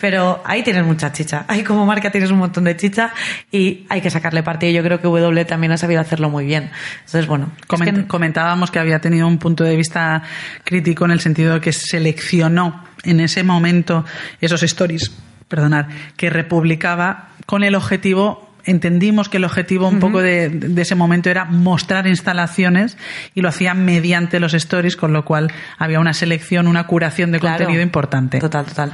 Pero 0.00 0.42
ahí 0.46 0.62
tienes 0.62 0.84
mucha 0.86 1.12
chicha. 1.12 1.44
Ahí 1.48 1.62
como 1.62 1.84
marca 1.84 2.10
tienes 2.10 2.30
un 2.30 2.38
montón 2.38 2.64
de 2.64 2.76
chicha 2.76 3.12
y 3.50 3.86
hay 3.90 4.00
que 4.00 4.08
sacarle 4.10 4.42
partido. 4.42 4.72
Yo 4.72 4.82
creo 4.82 5.00
que 5.00 5.08
W 5.08 5.44
también 5.44 5.72
ha 5.72 5.76
sabido 5.76 6.00
hacerlo 6.00 6.30
muy 6.30 6.44
bien. 6.46 6.70
Entonces, 7.00 7.26
bueno. 7.26 7.52
es 7.60 7.66
Coment- 7.68 8.02
que- 8.02 8.06
Comentábamos 8.06 8.70
que 8.70 8.78
había 8.78 9.00
tenido 9.00 9.26
un 9.26 9.38
punto 9.38 9.64
de 9.64 9.76
vista 9.76 10.22
crítico 10.64 11.04
en 11.04 11.10
el 11.10 11.20
sentido 11.20 11.54
de 11.54 11.60
que 11.60 11.72
seleccionó 11.72 12.84
en 13.04 13.20
ese 13.20 13.42
momento 13.42 14.04
esos 14.40 14.62
stories, 14.62 15.10
perdonad, 15.48 15.86
que 16.16 16.30
republicaba 16.30 17.28
con 17.46 17.64
el 17.64 17.74
objetivo 17.74 18.51
entendimos 18.64 19.28
que 19.28 19.36
el 19.38 19.44
objetivo 19.44 19.88
un 19.88 19.98
poco 20.00 20.20
de, 20.22 20.48
de 20.48 20.82
ese 20.82 20.94
momento 20.94 21.30
era 21.30 21.44
mostrar 21.44 22.06
instalaciones 22.06 22.96
y 23.34 23.40
lo 23.40 23.48
hacía 23.48 23.74
mediante 23.74 24.40
los 24.40 24.54
stories, 24.54 24.96
con 24.96 25.12
lo 25.12 25.24
cual 25.24 25.50
había 25.78 26.00
una 26.00 26.12
selección, 26.14 26.66
una 26.68 26.86
curación 26.86 27.32
de 27.32 27.40
Claro. 27.40 27.58
contenido 27.58 27.82
importante. 27.82 28.38
Total, 28.38 28.64
total. 28.64 28.92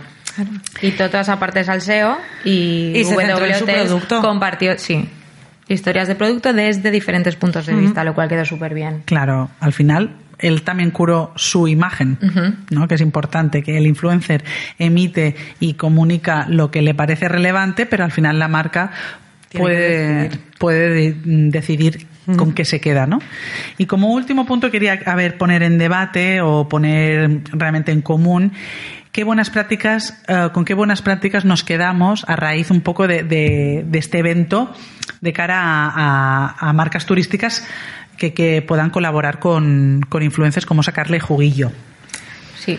Quitó 0.81 1.09
toda 1.09 1.23
esa 1.23 1.39
parte 1.39 1.59
de 1.61 1.65
salseo 1.65 2.17
y, 2.45 2.93
Y 2.95 3.05
se 3.05 3.17
centró 3.17 3.45
en 3.45 3.51
W 3.51 3.55
su 3.59 3.65
Hotels 3.65 3.85
producto. 3.89 4.21
compartió, 4.23 4.79
sí, 4.79 5.09
historias 5.69 6.07
de 6.09 6.15
producto 6.15 6.53
desde 6.53 6.91
diferentes 6.91 7.35
puntos 7.37 7.67
de 7.67 7.75
vista, 7.75 8.05
lo 8.05 8.15
cual 8.15 8.29
quedó 8.29 8.45
súper 8.45 8.73
bien. 8.73 9.03
Claro, 9.05 9.51
al 9.61 9.73
final 9.73 10.13
él 10.39 10.63
también 10.63 10.93
curó 10.93 11.33
su 11.35 11.67
imagen, 11.67 12.17
¿no? 12.71 12.87
que 12.87 12.95
es 12.95 13.01
importante, 13.01 13.65
que 13.65 13.77
el 13.77 13.89
influencer 13.89 14.45
emite 14.79 15.35
y 15.59 15.75
comunica 15.75 16.47
lo 16.49 16.71
que 16.71 16.81
le 16.81 16.95
parece 16.95 17.27
relevante, 17.29 17.87
pero 17.87 18.05
al 18.05 18.13
final 18.13 18.39
la 18.39 18.47
marca 18.47 18.93
puede, 19.53 20.15
decidir. 20.15 20.41
puede 20.59 20.89
de- 20.91 21.15
decidir 21.51 22.07
con 22.37 22.53
qué 22.53 22.65
se 22.67 22.81
queda. 22.81 23.07
¿no? 23.07 23.21
Y 23.79 23.87
como 23.87 24.13
último 24.13 24.45
punto 24.45 24.71
quería 24.71 25.01
a 25.07 25.15
ver, 25.15 25.39
poner 25.39 25.63
en 25.63 25.79
debate 25.79 26.41
o 26.43 26.69
poner 26.69 27.41
realmente 27.53 27.91
en 27.93 28.03
común 28.03 28.53
qué 29.13 29.25
buenas 29.25 29.49
prácticas, 29.49 30.23
eh, 30.29 30.51
con 30.53 30.65
qué 30.67 30.75
buenas 30.75 31.01
prácticas 31.01 31.45
nos 31.47 31.65
quedamos 31.65 32.25
a 32.29 32.37
raíz 32.37 32.71
un 32.71 32.83
poco 32.83 33.09
de, 33.09 33.23
de- 33.23 33.85
de 33.87 33.99
este 33.99 34.19
evento 34.19 34.73
de 35.23 35.33
cara 35.33 35.61
a, 35.63 35.89
a- 36.59 36.69
a 36.69 36.73
marcas 36.75 37.07
turísticas 37.07 37.67
que, 38.19 38.35
que 38.35 38.61
puedan 38.63 38.91
colaborar 38.91 39.39
con, 39.39 40.03
con 40.09 40.23
influencers, 40.23 40.67
como 40.67 40.83
sacarle 40.83 41.21
juguillo. 41.21 41.73
Sí. 42.59 42.79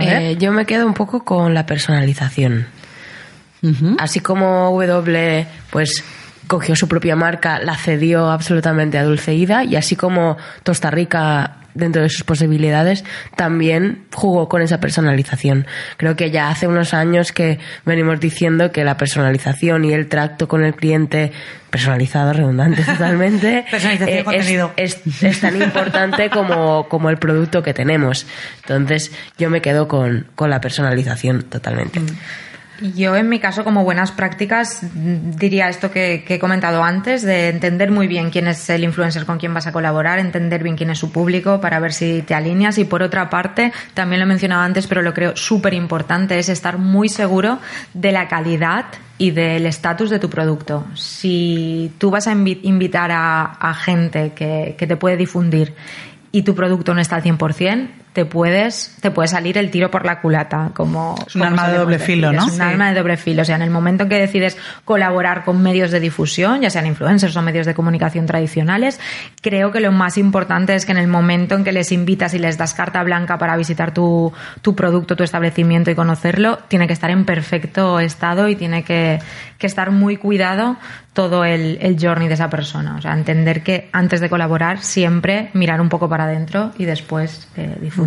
Eh, 0.00 0.36
yo 0.38 0.50
me 0.52 0.66
quedo 0.66 0.86
un 0.86 0.94
poco 0.94 1.24
con 1.24 1.52
la 1.54 1.66
personalización. 1.66 2.66
Así 3.98 4.20
como 4.20 4.70
W, 4.70 5.46
pues 5.70 6.04
cogió 6.46 6.74
su 6.74 6.88
propia 6.88 7.14
marca, 7.14 7.58
la 7.60 7.76
cedió 7.76 8.30
absolutamente 8.30 8.98
a 8.98 9.04
Dulceida 9.04 9.64
y 9.64 9.76
así 9.76 9.94
como 9.96 10.36
Costa 10.64 10.90
Rica 10.90 11.56
dentro 11.72 12.02
de 12.02 12.08
sus 12.08 12.24
posibilidades 12.24 13.04
también 13.36 14.02
jugó 14.12 14.48
con 14.48 14.60
esa 14.60 14.80
personalización. 14.80 15.66
Creo 15.98 16.16
que 16.16 16.32
ya 16.32 16.48
hace 16.50 16.66
unos 16.66 16.92
años 16.94 17.30
que 17.30 17.60
venimos 17.86 18.18
diciendo 18.18 18.72
que 18.72 18.82
la 18.82 18.96
personalización 18.96 19.84
y 19.84 19.92
el 19.92 20.08
tracto 20.08 20.48
con 20.48 20.64
el 20.64 20.74
cliente 20.74 21.30
personalizado, 21.70 22.32
redundante 22.32 22.82
totalmente, 22.82 23.64
eh, 24.08 24.24
es, 24.76 24.98
es- 25.06 25.22
es 25.22 25.40
tan 25.40 25.62
importante 25.62 26.28
como, 26.30 26.88
como 26.88 27.08
el 27.10 27.18
producto 27.18 27.62
que 27.62 27.72
tenemos. 27.74 28.26
Entonces 28.62 29.12
yo 29.38 29.48
me 29.50 29.60
quedo 29.62 29.86
con, 29.86 30.26
con 30.34 30.50
la 30.50 30.60
personalización 30.60 31.44
totalmente. 31.44 32.00
Yo, 32.80 33.14
en 33.14 33.28
mi 33.28 33.38
caso, 33.40 33.62
como 33.62 33.84
buenas 33.84 34.10
prácticas, 34.10 34.80
diría 34.94 35.68
esto 35.68 35.90
que, 35.90 36.24
he 36.26 36.38
comentado 36.38 36.82
antes, 36.82 37.22
de 37.22 37.48
entender 37.48 37.90
muy 37.90 38.06
bien 38.06 38.30
quién 38.30 38.48
es 38.48 38.70
el 38.70 38.84
influencer 38.84 39.26
con 39.26 39.38
quien 39.38 39.52
vas 39.52 39.66
a 39.66 39.72
colaborar, 39.72 40.18
entender 40.18 40.62
bien 40.62 40.76
quién 40.76 40.90
es 40.90 40.98
su 40.98 41.12
público 41.12 41.60
para 41.60 41.78
ver 41.78 41.92
si 41.92 42.22
te 42.22 42.34
alineas. 42.34 42.78
Y 42.78 42.84
por 42.84 43.02
otra 43.02 43.28
parte, 43.28 43.72
también 43.92 44.20
lo 44.20 44.24
he 44.24 44.28
mencionado 44.28 44.62
antes, 44.62 44.86
pero 44.86 45.02
lo 45.02 45.12
creo 45.12 45.36
súper 45.36 45.74
importante, 45.74 46.38
es 46.38 46.48
estar 46.48 46.78
muy 46.78 47.08
seguro 47.08 47.58
de 47.92 48.12
la 48.12 48.28
calidad 48.28 48.86
y 49.18 49.32
del 49.32 49.66
estatus 49.66 50.08
de 50.08 50.18
tu 50.18 50.30
producto. 50.30 50.86
Si 50.94 51.92
tú 51.98 52.10
vas 52.10 52.26
a 52.26 52.34
invi- 52.34 52.60
invitar 52.62 53.10
a, 53.12 53.42
a 53.44 53.74
gente 53.74 54.32
que, 54.34 54.74
que 54.78 54.86
te 54.86 54.96
puede 54.96 55.18
difundir 55.18 55.74
y 56.32 56.42
tu 56.42 56.54
producto 56.54 56.94
no 56.94 57.00
está 57.00 57.16
al 57.16 57.22
100%, 57.22 57.88
te 58.12 58.24
puedes, 58.24 58.96
te 59.00 59.10
puede 59.12 59.28
salir 59.28 59.56
el 59.56 59.70
tiro 59.70 59.90
por 59.90 60.04
la 60.04 60.20
culata. 60.20 60.70
Como, 60.74 61.14
Es 61.26 61.36
un 61.36 61.42
como 61.42 61.44
arma 61.52 61.68
de 61.68 61.78
doble 61.78 61.98
filo, 62.00 62.32
¿no? 62.32 62.38
Es 62.46 62.52
un 62.52 62.56
Sí. 62.56 62.60
arma 62.62 62.88
de 62.90 62.98
doble 62.98 63.16
filo. 63.16 63.42
O 63.42 63.44
sea, 63.44 63.54
en 63.56 63.62
el 63.62 63.70
momento 63.70 64.02
en 64.02 64.08
que 64.08 64.18
decides 64.18 64.56
colaborar 64.84 65.44
con 65.44 65.62
medios 65.62 65.90
de 65.92 66.00
difusión, 66.00 66.60
ya 66.60 66.70
sean 66.70 66.86
influencers 66.86 67.36
o 67.36 67.42
medios 67.42 67.66
de 67.66 67.74
comunicación 67.74 68.26
tradicionales, 68.26 68.98
creo 69.42 69.70
que 69.70 69.80
lo 69.80 69.92
más 69.92 70.18
importante 70.18 70.74
es 70.74 70.86
que 70.86 70.92
en 70.92 70.98
el 70.98 71.06
momento 71.06 71.54
en 71.54 71.62
que 71.62 71.72
les 71.72 71.92
invitas 71.92 72.34
y 72.34 72.38
les 72.40 72.58
das 72.58 72.74
carta 72.74 73.02
blanca 73.04 73.38
para 73.38 73.56
visitar 73.56 73.94
tu, 73.94 74.32
tu 74.60 74.74
producto, 74.74 75.14
tu 75.14 75.22
establecimiento 75.22 75.90
y 75.90 75.94
conocerlo, 75.94 76.58
tiene 76.68 76.86
que 76.88 76.92
estar 76.94 77.10
en 77.10 77.24
perfecto 77.24 78.00
estado 78.00 78.48
y 78.48 78.56
tiene 78.56 78.82
que, 78.82 79.20
que 79.58 79.66
estar 79.66 79.90
muy 79.92 80.16
cuidado 80.16 80.76
todo 81.12 81.44
el, 81.44 81.78
el 81.82 81.96
journey 82.00 82.28
de 82.28 82.34
esa 82.34 82.48
persona. 82.48 82.96
O 82.96 83.02
sea, 83.02 83.12
entender 83.12 83.62
que 83.62 83.88
antes 83.92 84.20
de 84.20 84.28
colaborar, 84.30 84.78
siempre 84.78 85.50
mirar 85.54 85.80
un 85.80 85.88
poco 85.88 86.08
para 86.08 86.24
adentro 86.24 86.72
y 86.78 86.84
después 86.84 87.48
eh, 87.56 87.76
difundir. 87.80 87.99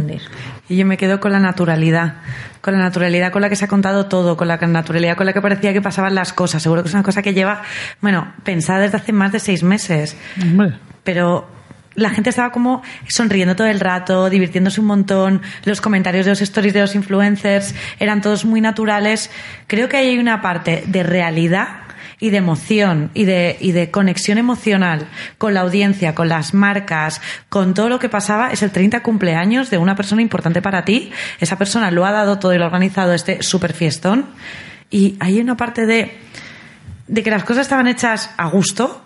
Y 0.70 0.78
yo 0.78 0.86
me 0.86 0.98
quedo 0.98 1.20
con 1.20 1.32
la 1.32 1.40
naturalidad, 1.40 2.16
con 2.62 2.74
la 2.74 2.80
naturalidad 2.80 3.32
con 3.32 3.42
la 3.42 3.50
que 3.50 3.56
se 3.56 3.66
ha 3.66 3.68
contado 3.68 4.06
todo, 4.08 4.38
con 4.38 4.48
la 4.48 4.58
naturalidad 4.58 5.18
con 5.18 5.26
la 5.26 5.34
que 5.34 5.42
parecía 5.42 5.74
que 5.74 5.82
pasaban 5.82 6.16
las 6.16 6.34
cosas. 6.34 6.64
Seguro 6.64 6.84
que 6.84 6.90
es 6.90 6.94
una 6.94 7.04
cosa 7.04 7.22
que 7.22 7.34
lleva, 7.34 7.62
bueno, 8.02 8.34
pensada 8.44 8.80
desde 8.80 8.98
hace 8.98 9.12
más 9.12 9.32
de 9.32 9.40
seis 9.40 9.64
meses. 9.64 10.16
Hombre. 10.42 10.74
Pero 11.04 11.48
la 11.96 12.10
gente 12.10 12.30
estaba 12.30 12.52
como 12.52 12.82
sonriendo 13.08 13.56
todo 13.56 13.68
el 13.68 13.80
rato, 13.80 14.30
divirtiéndose 14.30 14.82
un 14.82 14.88
montón. 14.88 15.42
Los 15.64 15.82
comentarios 15.82 16.26
de 16.26 16.32
los 16.32 16.42
stories 16.42 16.74
de 16.74 16.82
los 16.82 16.96
influencers 16.96 17.76
eran 18.00 18.22
todos 18.22 18.46
muy 18.46 18.62
naturales. 18.62 19.30
Creo 19.68 19.90
que 19.90 19.98
ahí 19.98 20.10
hay 20.10 20.18
una 20.18 20.42
parte 20.42 20.84
de 20.88 21.04
realidad 21.04 21.83
y 22.24 22.30
de 22.30 22.38
emoción 22.38 23.10
y 23.14 23.26
de, 23.26 23.58
y 23.60 23.74
de 23.74 23.92
conexión 23.92 24.38
emocional 24.38 25.08
con 25.38 25.54
la 25.54 25.60
audiencia, 25.60 26.16
con 26.16 26.30
las 26.30 26.54
marcas, 26.54 27.20
con 27.50 27.74
todo 27.74 27.90
lo 27.90 28.00
que 28.00 28.08
pasaba. 28.08 28.52
Es 28.52 28.64
el 28.64 28.72
30 28.72 29.04
cumpleaños 29.04 29.70
de 29.70 29.78
una 29.78 29.96
persona 29.98 30.22
importante 30.22 30.62
para 30.62 30.86
ti. 30.86 31.12
Esa 31.42 31.58
persona 31.58 31.92
lo 31.92 32.06
ha 32.06 32.14
dado 32.14 32.40
todo 32.40 32.54
y 32.54 32.58
lo 32.58 32.64
ha 32.64 32.68
organizado 32.68 33.14
este 33.14 33.44
super 33.44 33.74
fiestón. 33.74 34.28
Y 34.90 35.18
hay 35.20 35.42
una 35.42 35.58
parte 35.58 35.86
de, 35.86 36.18
de 37.08 37.24
que 37.24 37.30
las 37.30 37.44
cosas 37.44 37.64
estaban 37.64 37.88
hechas 37.88 38.30
a 38.38 38.48
gusto, 38.48 39.04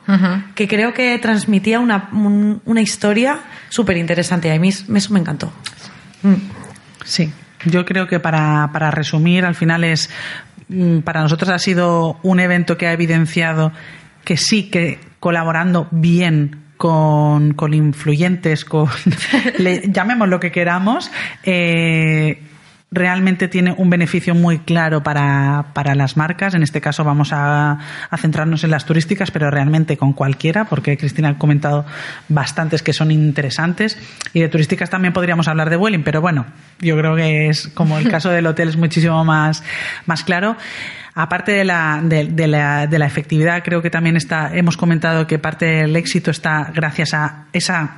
que 0.53 0.67
creo 0.67 0.93
que 0.93 1.17
transmitía 1.17 1.80
una, 1.80 2.10
un- 2.12 2.62
una 2.65 2.82
historia 2.82 3.39
súper 3.69 3.97
interesante. 3.97 4.51
A 4.53 4.60
mí 4.60 4.69
eso 4.69 5.13
me 5.13 5.19
encantó. 5.19 5.51
Mm. 6.21 6.34
Sí, 7.03 7.32
yo 7.65 7.84
creo 7.84 8.06
que 8.08 8.19
para, 8.19 8.69
para 8.71 8.91
resumir, 8.91 9.43
al 9.43 9.56
final 9.56 9.84
es, 9.84 10.10
para 11.03 11.21
nosotros 11.21 11.49
ha 11.49 11.60
sido 11.60 12.17
un 12.23 12.39
evento 12.39 12.77
que 12.77 12.88
ha 12.88 12.93
evidenciado 12.93 13.71
que 14.23 14.38
sí 14.38 14.69
que 14.69 14.99
colaborando 15.19 15.88
bien 15.91 16.63
con, 16.77 17.53
con 17.53 17.73
influyentes, 17.73 18.65
con, 18.65 18.88
le- 19.58 19.84
llamemos 19.91 20.27
lo 20.30 20.39
que 20.39 20.51
queramos, 20.51 21.10
eh, 21.43 22.41
realmente 22.89 23.50
tiene 23.50 23.73
un 23.78 23.89
beneficio 23.89 24.34
muy 24.34 24.60
claro 24.60 25.04
para, 25.04 25.67
para 25.73 25.93
las 25.93 26.15
marcas. 26.15 26.54
En 26.54 26.63
este 26.63 26.80
caso 26.80 27.04
vamos 27.04 27.30
a, 27.34 27.80
centrarnos 28.17 28.63
en 28.63 28.71
las 28.71 28.86
turísticas, 28.86 29.30
pero 29.32 29.52
realmente 29.52 29.97
con 29.97 30.13
cualquiera, 30.13 30.65
porque 30.65 30.97
Cristina 30.97 31.30
ha 31.30 31.38
comentado 31.38 31.86
bastantes 32.30 32.82
que 32.82 32.93
son 32.93 33.12
interesantes. 33.12 33.97
Y 34.34 34.41
de 34.41 34.47
turísticas 34.47 34.89
también 34.89 35.13
podríamos 35.13 35.47
hablar 35.47 35.69
de 35.69 35.76
Vueling, 35.76 36.04
pero 36.04 36.21
bueno, 36.21 36.45
yo 36.80 36.97
creo 36.97 37.15
que 37.15 37.50
es 37.50 37.67
como 37.69 37.97
el 37.97 38.10
caso 38.10 38.30
del 38.30 38.47
hotel 38.47 38.69
es 38.69 38.78
muchísimo 38.78 39.23
más, 39.26 39.63
más 40.06 40.23
claro. 40.23 40.56
Aparte 41.13 41.52
de 41.52 41.65
la, 41.65 42.00
de, 42.04 42.26
de, 42.26 42.47
la, 42.47 42.88
de 42.88 43.00
la 43.00 43.08
efectividad, 43.08 43.63
creo 43.63 43.82
que 43.82 43.89
también 43.89 44.15
está, 44.15 44.56
hemos 44.56 44.78
comentado 44.78 45.26
que 45.26 45.39
parte 45.39 45.65
del 45.65 45.95
éxito 45.95 46.30
está 46.30 46.71
gracias 46.73 47.13
a 47.15 47.45
esa 47.52 47.97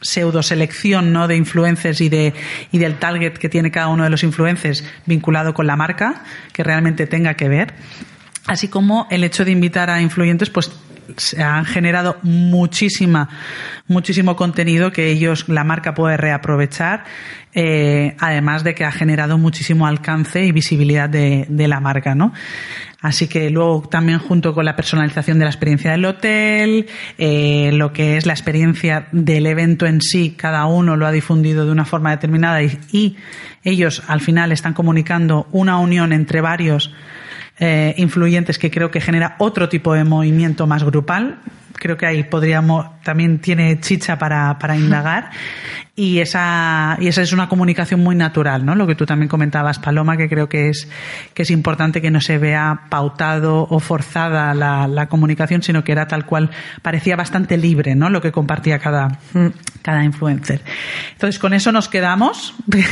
pseudo 0.00 0.42
selección 0.42 1.12
¿no? 1.12 1.28
de 1.28 1.36
influencers 1.36 2.00
y, 2.00 2.08
de, 2.08 2.34
y 2.72 2.78
del 2.78 2.98
target 2.98 3.34
que 3.34 3.48
tiene 3.48 3.70
cada 3.70 3.88
uno 3.88 4.04
de 4.04 4.10
los 4.10 4.22
influencers 4.22 4.84
vinculado 5.06 5.54
con 5.54 5.66
la 5.66 5.76
marca, 5.76 6.22
que 6.52 6.62
realmente 6.62 7.06
tenga 7.06 7.34
que 7.34 7.48
ver. 7.48 7.74
Así 8.46 8.68
como 8.68 9.06
el 9.10 9.24
hecho 9.24 9.44
de 9.44 9.52
invitar 9.52 9.88
a 9.88 10.02
influyentes, 10.02 10.50
pues 10.50 10.70
se 11.16 11.42
han 11.42 11.64
generado 11.64 12.16
muchísima, 12.22 13.28
muchísimo 13.86 14.36
contenido 14.36 14.92
que 14.92 15.10
ellos, 15.10 15.48
la 15.48 15.64
marca 15.64 15.94
puede 15.94 16.16
reaprovechar, 16.16 17.04
eh, 17.52 18.16
además 18.18 18.64
de 18.64 18.74
que 18.74 18.84
ha 18.84 18.92
generado 18.92 19.38
muchísimo 19.38 19.86
alcance 19.86 20.44
y 20.44 20.52
visibilidad 20.52 21.08
de, 21.08 21.46
la 21.48 21.80
marca, 21.80 22.14
¿no? 22.14 22.32
Así 23.00 23.28
que 23.28 23.50
luego 23.50 23.82
también 23.88 24.18
junto 24.18 24.54
con 24.54 24.64
la 24.64 24.76
personalización 24.76 25.38
de 25.38 25.44
la 25.44 25.50
experiencia 25.50 25.92
del 25.92 26.04
hotel, 26.04 26.86
eh, 27.18 27.70
lo 27.72 27.92
que 27.92 28.16
es 28.16 28.26
la 28.26 28.32
experiencia 28.32 29.08
del 29.12 29.46
evento 29.46 29.86
en 29.86 30.00
sí, 30.00 30.34
cada 30.36 30.66
uno 30.66 30.96
lo 30.96 31.06
ha 31.06 31.12
difundido 31.12 31.66
de 31.66 31.72
una 31.72 31.84
forma 31.84 32.10
determinada 32.10 32.62
y 32.62 33.16
ellos 33.62 34.02
al 34.06 34.20
final 34.20 34.52
están 34.52 34.74
comunicando 34.74 35.46
una 35.52 35.78
unión 35.78 36.12
entre 36.12 36.40
varios 36.40 36.92
eh, 37.58 37.94
influyentes 37.98 38.58
que 38.58 38.70
creo 38.70 38.90
que 38.90 39.00
genera 39.00 39.36
otro 39.38 39.68
tipo 39.68 39.94
de 39.94 40.04
movimiento 40.04 40.66
más 40.66 40.84
grupal. 40.84 41.38
Creo 41.74 41.96
que 41.96 42.06
ahí 42.06 42.24
podríamos, 42.24 42.86
también 43.02 43.38
tiene 43.40 43.80
chicha 43.80 44.18
para, 44.18 44.58
para 44.58 44.76
indagar. 44.76 45.30
Y 45.96 46.18
esa, 46.18 46.96
y 46.98 47.06
esa 47.06 47.22
es 47.22 47.32
una 47.32 47.48
comunicación 47.48 48.00
muy 48.00 48.16
natural, 48.16 48.66
¿no? 48.66 48.74
Lo 48.74 48.84
que 48.84 48.96
tú 48.96 49.06
también 49.06 49.28
comentabas, 49.28 49.78
Paloma, 49.78 50.16
que 50.16 50.28
creo 50.28 50.48
que 50.48 50.68
es, 50.68 50.88
que 51.34 51.42
es 51.42 51.52
importante 51.52 52.02
que 52.02 52.10
no 52.10 52.20
se 52.20 52.36
vea 52.36 52.86
pautado 52.88 53.68
o 53.70 53.78
forzada 53.78 54.54
la, 54.54 54.88
la 54.88 55.06
comunicación, 55.06 55.62
sino 55.62 55.84
que 55.84 55.92
era 55.92 56.08
tal 56.08 56.26
cual, 56.26 56.50
parecía 56.82 57.14
bastante 57.14 57.56
libre, 57.56 57.94
¿no? 57.94 58.10
Lo 58.10 58.20
que 58.20 58.32
compartía 58.32 58.80
cada, 58.80 59.20
cada 59.82 60.02
influencer. 60.02 60.62
Entonces, 61.12 61.38
con 61.38 61.54
eso 61.54 61.70
nos 61.70 61.88
quedamos. 61.88 62.54
De 62.66 62.84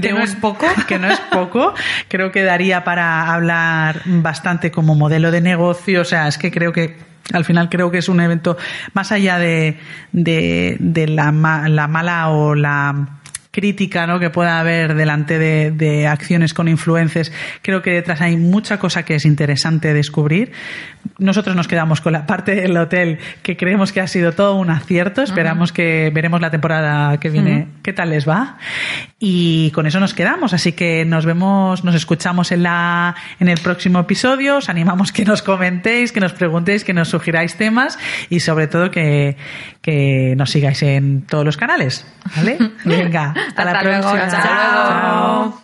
que 0.00 0.12
no 0.14 0.22
es 0.22 0.34
poco. 0.34 0.66
Que 0.88 0.98
no 0.98 1.10
es 1.10 1.20
poco. 1.20 1.74
Creo 2.08 2.32
que 2.32 2.44
daría 2.44 2.82
para 2.82 3.34
hablar 3.34 4.00
bastante 4.06 4.70
como 4.70 4.94
modelo 4.94 5.30
de 5.30 5.42
negocio. 5.42 6.00
O 6.00 6.04
sea, 6.04 6.28
es 6.28 6.38
que 6.38 6.50
creo 6.50 6.72
que 6.72 7.11
al 7.32 7.44
final 7.44 7.68
creo 7.68 7.90
que 7.90 7.98
es 7.98 8.08
un 8.08 8.20
evento 8.20 8.56
más 8.94 9.12
allá 9.12 9.38
de, 9.38 9.78
de, 10.12 10.76
de 10.80 11.08
la, 11.08 11.30
la, 11.68 11.88
mala 11.88 12.30
o 12.30 12.54
la 12.54 13.20
crítica 13.52 14.06
¿no? 14.06 14.18
que 14.18 14.30
pueda 14.30 14.58
haber 14.58 14.94
delante 14.94 15.38
de, 15.38 15.70
de, 15.70 16.08
acciones 16.08 16.54
con 16.54 16.68
influencers. 16.68 17.30
Creo 17.60 17.82
que 17.82 17.90
detrás 17.90 18.22
hay 18.22 18.36
mucha 18.36 18.78
cosa 18.78 19.04
que 19.04 19.14
es 19.14 19.26
interesante 19.26 19.92
descubrir. 19.92 20.52
Nosotros 21.18 21.54
nos 21.54 21.68
quedamos 21.68 22.00
con 22.00 22.14
la 22.14 22.26
parte 22.26 22.54
del 22.54 22.76
hotel 22.76 23.18
que 23.42 23.56
creemos 23.56 23.92
que 23.92 24.00
ha 24.00 24.06
sido 24.06 24.32
todo 24.32 24.56
un 24.56 24.70
acierto. 24.70 25.22
Esperamos 25.22 25.70
uh 25.70 25.72
-huh. 25.72 25.76
que 25.76 26.10
veremos 26.14 26.40
la 26.40 26.50
temporada 26.50 27.20
que 27.20 27.28
viene 27.28 27.52
uh 27.52 27.64
-huh. 27.64 27.82
qué 27.82 27.92
tal 27.92 28.10
les 28.10 28.26
va. 28.26 28.56
Y 29.18 29.70
con 29.72 29.86
eso 29.86 30.00
nos 30.00 30.14
quedamos. 30.14 30.54
Así 30.54 30.72
que 30.72 31.04
nos 31.04 31.26
vemos, 31.26 31.84
nos 31.84 31.94
escuchamos 31.94 32.52
en, 32.52 32.62
la, 32.62 33.14
en 33.38 33.48
el 33.48 33.60
próximo 33.60 34.00
episodio. 34.00 34.56
Os 34.56 34.70
animamos 34.70 35.12
que 35.12 35.26
nos 35.26 35.42
comentéis, 35.42 36.10
que 36.10 36.20
nos 36.20 36.32
preguntéis, 36.32 36.84
que 36.84 36.94
nos 36.94 37.08
sugiráis 37.08 37.56
temas 37.56 37.98
y 38.30 38.40
sobre 38.40 38.66
todo 38.66 38.90
que, 38.90 39.36
que 39.82 40.34
nos 40.38 40.50
sigáis 40.50 40.82
en 40.82 41.22
todos 41.22 41.44
los 41.44 41.58
canales. 41.58 42.06
¿Vale? 42.34 42.56
Venga. 42.84 43.34
Hasta, 43.48 43.62
Hasta 43.62 43.72
la 43.72 43.82
luego, 43.82 44.10
próxima. 44.10 44.30
chao. 44.30 44.42
chao. 44.42 45.61